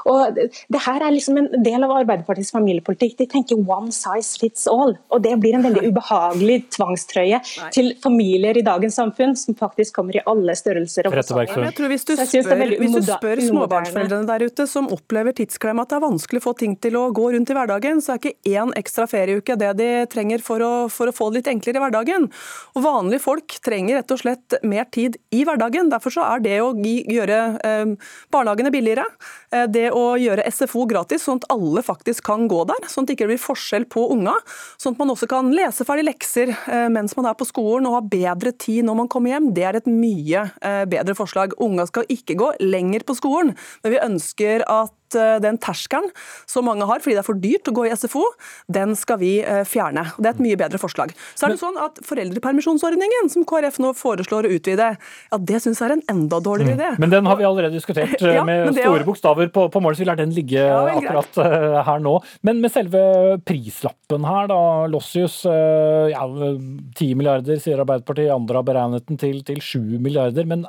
[0.10, 3.18] Og det her er liksom en del av Arbeiderpartiets familiepolitikk.
[3.20, 4.96] De tenker one size fits all.
[5.14, 7.42] Og det blir en veldig ubehagelig tvangstrøye
[7.76, 11.08] til familier i dagens samfunn, som faktisk kommer i alle størrelser.
[11.10, 15.86] og Jeg tror Hvis du spør, hvis du spør småbarnsforeldrene der ute som opplever tidsklemma,
[15.86, 18.22] at det er vanskelig å få ting til å gå rundt i hverdagen, så er
[18.22, 21.80] ikke én ekstra ferieuke det de trenger for å, for å få det litt enklere
[21.80, 22.30] i hverdagen.
[22.78, 25.90] Og Vanlige folk trenger rett og slett mer tid i hverdagen.
[25.92, 29.06] Derfor så er det å gjøre eh, barnehagene billigere,
[29.54, 33.12] eh, det å gjøre SFO gratis, sånn at alle faktisk kan gå der, sånn at
[33.12, 34.36] det ikke blir forskjell på unga,
[34.82, 37.98] sånn at man også kan lese ferdig lekser eh, mens man er på skolen og
[37.98, 41.56] ha bedre tid når man kommer hjem, det er et mye eh, bedre forslag.
[41.64, 43.54] Unga skal ikke gå lenger på skolen,
[43.84, 46.09] men vi ønsker at Eh, den terskelen
[46.49, 48.24] som mange har fordi det er for dyrt å gå i SFO,
[48.72, 50.05] den skal vi eh, fjerne.
[50.18, 51.14] Det er et mye bedre forslag.
[51.34, 55.82] Så er det sånn at Foreldrepermisjonsordningen, som KrF nå foreslår å utvide, ja, det syns
[55.82, 56.91] jeg er en enda dårligere idé.
[56.95, 57.01] Mm.
[57.03, 60.05] Men den har vi allerede diskutert eh, ja, med store bokstaver på, på målet, så
[60.05, 62.18] vi lar den ligge ja, akkurat uh, her nå.
[62.47, 63.01] Men med selve
[63.47, 64.61] prislappen her, da,
[64.91, 65.41] Lossius.
[65.47, 68.32] Uh, ja, 10 milliarder, sier Arbeiderpartiet.
[68.34, 70.47] Andre har beregnet den til, til 7 milliarder.
[70.49, 70.66] men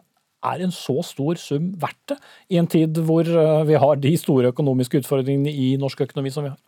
[0.52, 2.20] er en så stor sum verdt det,
[2.52, 6.46] i en tid hvor eh, vi har de store økonomiske utfordringene i norsk økonomi som
[6.46, 6.60] vi har?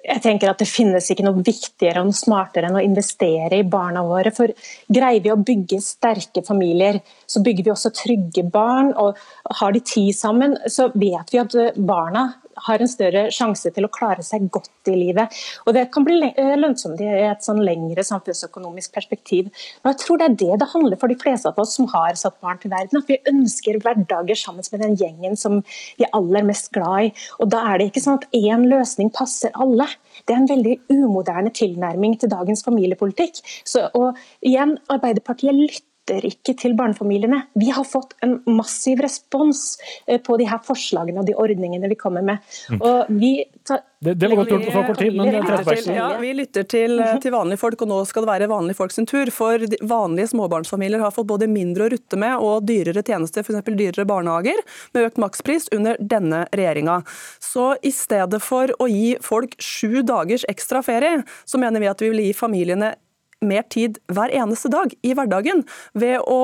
[0.00, 4.02] Jeg tenker at Det finnes ikke noe viktigere og smartere enn å investere i barna
[4.06, 4.32] våre.
[4.32, 4.48] For
[4.88, 8.94] Greier vi å bygge sterke familier, så bygger vi også trygge barn.
[8.96, 9.18] og
[9.60, 12.30] Har de tid sammen, så vet vi at barna
[12.66, 15.36] har en større sjanse til å klare seg godt i livet.
[15.66, 19.50] Og Det kan bli eh, lønnsomt i et sånn lengre samfunnsøkonomisk perspektiv.
[19.82, 22.18] Og jeg tror Det er det det handler for de fleste av oss som har
[22.18, 23.00] satt barn til verden.
[23.00, 25.60] At vi ønsker hverdager sammen med den gjengen som
[25.98, 27.12] vi er aller mest glad i.
[27.40, 29.88] Og Da er det ikke sånn at én løsning passer alle.
[30.26, 33.40] Det er en veldig umoderne tilnærming til dagens familiepolitikk.
[33.64, 37.44] Så, og igjen, Arbeiderpartiet lytter lytter ikke til barnefamiliene.
[37.54, 41.98] Vi har fått en massiv respons eh, på de her forslagene og de ordningene vi
[41.98, 42.38] kommer med.
[42.70, 42.80] Mm.
[42.80, 45.64] Og vi tar det, det, var godt gjort på så kort tid, men det er
[45.76, 48.78] til, ja, Vi lytter til, eh, til, vanlige folk, og nå skal det være vanlige
[48.78, 49.28] folk sin tur.
[49.34, 53.60] For vanlige småbarnsfamilier har fått både mindre å rutte med og dyrere tjenester, f.eks.
[53.68, 54.64] dyrere barnehager,
[54.96, 57.02] med økt makspris under denne regjeringa.
[57.44, 62.00] Så i stedet for å gi folk sju dagers ekstra ferie, så mener vi at
[62.00, 62.94] vi vil gi familiene
[63.40, 65.62] mer tid hver eneste dag i hverdagen
[65.98, 66.40] ved å,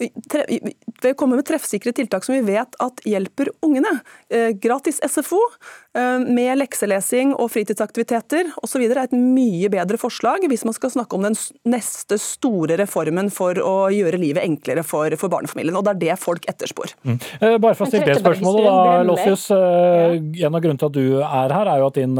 [0.00, 3.98] ved å komme med treffsikre tiltak som vi vet at hjelper ungene.
[4.32, 5.40] Eh, gratis SFO
[5.94, 8.82] med lekselesing og fritidsaktiviteter osv.
[8.88, 11.36] er et mye bedre forslag hvis man skal snakke om den
[11.70, 15.76] neste store reformen for å gjøre livet enklere for, for barnefamilien.
[15.78, 16.94] Og det er det folk etterspor.
[17.06, 17.18] Mm.
[17.38, 19.46] Eh, bare for å stille det spørsmålet, da, Lossius.
[19.54, 22.18] En av grunnene til at du er her, er jo at din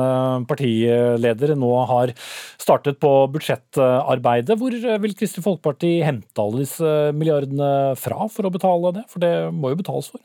[0.48, 2.14] partileder nå har
[2.60, 4.58] startet på budsjettarbeidet.
[4.60, 9.04] Hvor eh, vil Kristelig Folkeparti hente alle disse milliardene fra for å betale det?
[9.12, 10.22] For det må jo betales for?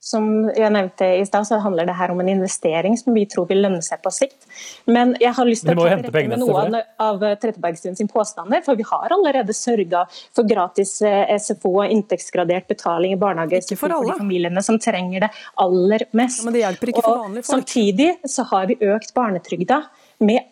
[0.00, 3.44] Som jeg nevnte i stad, så handler det her om en investering som vi tror
[3.50, 4.46] vil lønne seg på sikt.
[4.88, 8.64] Men jeg har lyst til å ta rette med noen av Trettebergstuen sin påstander.
[8.64, 13.76] For vi har allerede sørga for gratis eh, SFO og inntektsgradert betaling i barnehage ikke
[13.76, 15.30] for, for, de familiene som trenger det
[15.60, 16.40] aller mest.
[16.40, 17.60] Ja, men det hjelper ikke for vanlige folk.
[17.60, 19.82] Samtidig så har vi økt barnetrygda
[20.24, 20.48] med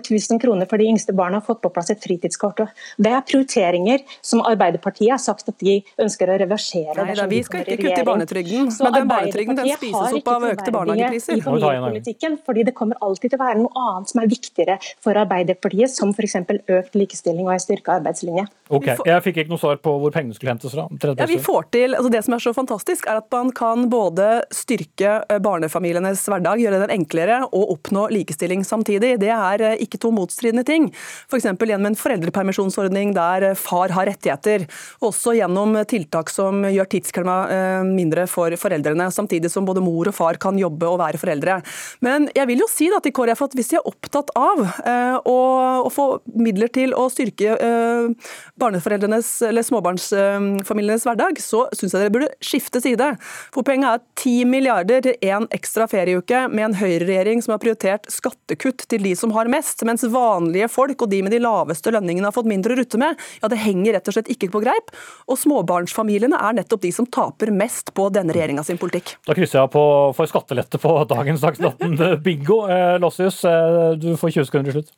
[0.00, 2.64] 8000 kroner for de yngste barna har fått på plass et fritidskort.
[2.96, 6.96] Det er prioriteringer som Arbeiderpartiet har sagt at de ønsker å reversere.
[7.00, 10.30] Nei, da, vi skal ikke kutte i barnetrygden, så men den barnetrygden den spises opp
[10.34, 11.38] av økte barnehagepriser.
[11.38, 15.18] I familiepolitikken, fordi det kommer alltid til å være noe annet som er viktigere for
[15.24, 16.38] Arbeiderpartiet, som f.eks.
[16.78, 18.46] økt likestilling og en styrka arbeidslinje.
[18.72, 20.86] Ok, Jeg fikk ikke noe svar på hvor pengene skulle hentes fra.
[20.88, 24.28] Ja, vi får til, altså Det som er så fantastisk, er at man kan både
[24.54, 29.14] styrke eh, barnefamilienes hverdag, gjøre den enklere, og oppnå likestilling samtidig.
[29.22, 30.90] Det er eh, ikke to motstridende ting.
[31.28, 31.46] F.eks.
[31.46, 34.66] gjennom en foreldrepermisjonsordning der far har rettigheter.
[35.04, 40.16] Også gjennom tiltak som gjør tidsklemma eh, mindre for foreldrene, samtidig som både mor og
[40.16, 41.60] far kan jobbe og være foreldre.
[42.04, 45.16] Men jeg vil jo si da til KrF at hvis de er opptatt av eh,
[45.30, 48.30] å, få midler til å styrke eh,
[48.60, 53.14] barneforeldrenes eller småbarnsfamilienes hverdag, så syns jeg dere burde skifte side.
[53.54, 58.08] For poenget er 10 milliarder til én ekstra ferieuke med en høyreregjering som har prioritert
[58.12, 61.90] skattekutt til de som har mest vekst, mens vanlige folk og de med de laveste
[61.90, 64.62] lønningene har fått mindre å rutte med, ja det henger rett og slett ikke på
[64.62, 64.92] greip.
[65.28, 69.16] Og småbarnsfamiliene er nettopp de som taper mest på denne regjeringa sin politikk.
[69.26, 71.80] Da krysser jeg på for skattelette på dagens Dagsnytt
[72.24, 72.66] bingo.
[72.68, 74.94] Eh, Lossius, eh, du får 20 sekunder til slutt.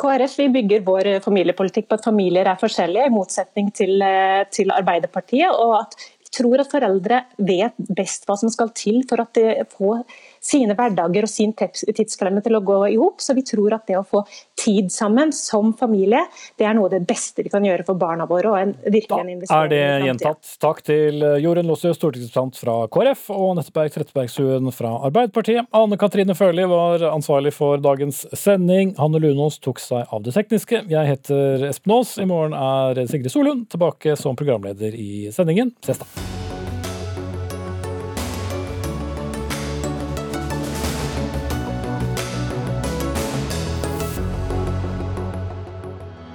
[0.00, 4.70] KrF vi bygger vår familiepolitikk på at familier er forskjellige, i motsetning til, eh, til
[4.72, 5.50] Arbeiderpartiet.
[5.50, 9.66] og at vi tror at foreldre vet best hva som skal til for at de
[9.70, 10.02] får
[10.44, 13.22] sine hverdager og sin tidsklemme til å gå i hop.
[13.24, 14.24] Så vi tror at det å få
[14.60, 16.24] tid sammen som familie,
[16.60, 18.52] det er noe av det beste vi kan gjøre for barna våre.
[18.52, 20.52] og en, virkelig en investering Da Er det gjentatt.
[20.60, 25.68] Takk til Jorunn Lossius, stortingsrepresentant fra KrF, og Anette Berg Trettebergstuen fra Arbeiderpartiet.
[25.74, 28.94] Anne Katrine Førli var ansvarlig for dagens sending.
[29.00, 30.84] Hanne Lunås tok seg av det tekniske.
[30.92, 32.16] Jeg heter Espen Aas.
[32.20, 35.74] I morgen er Sigrid Solund tilbake som programleder i sendingen.
[35.84, 36.43] Ses da.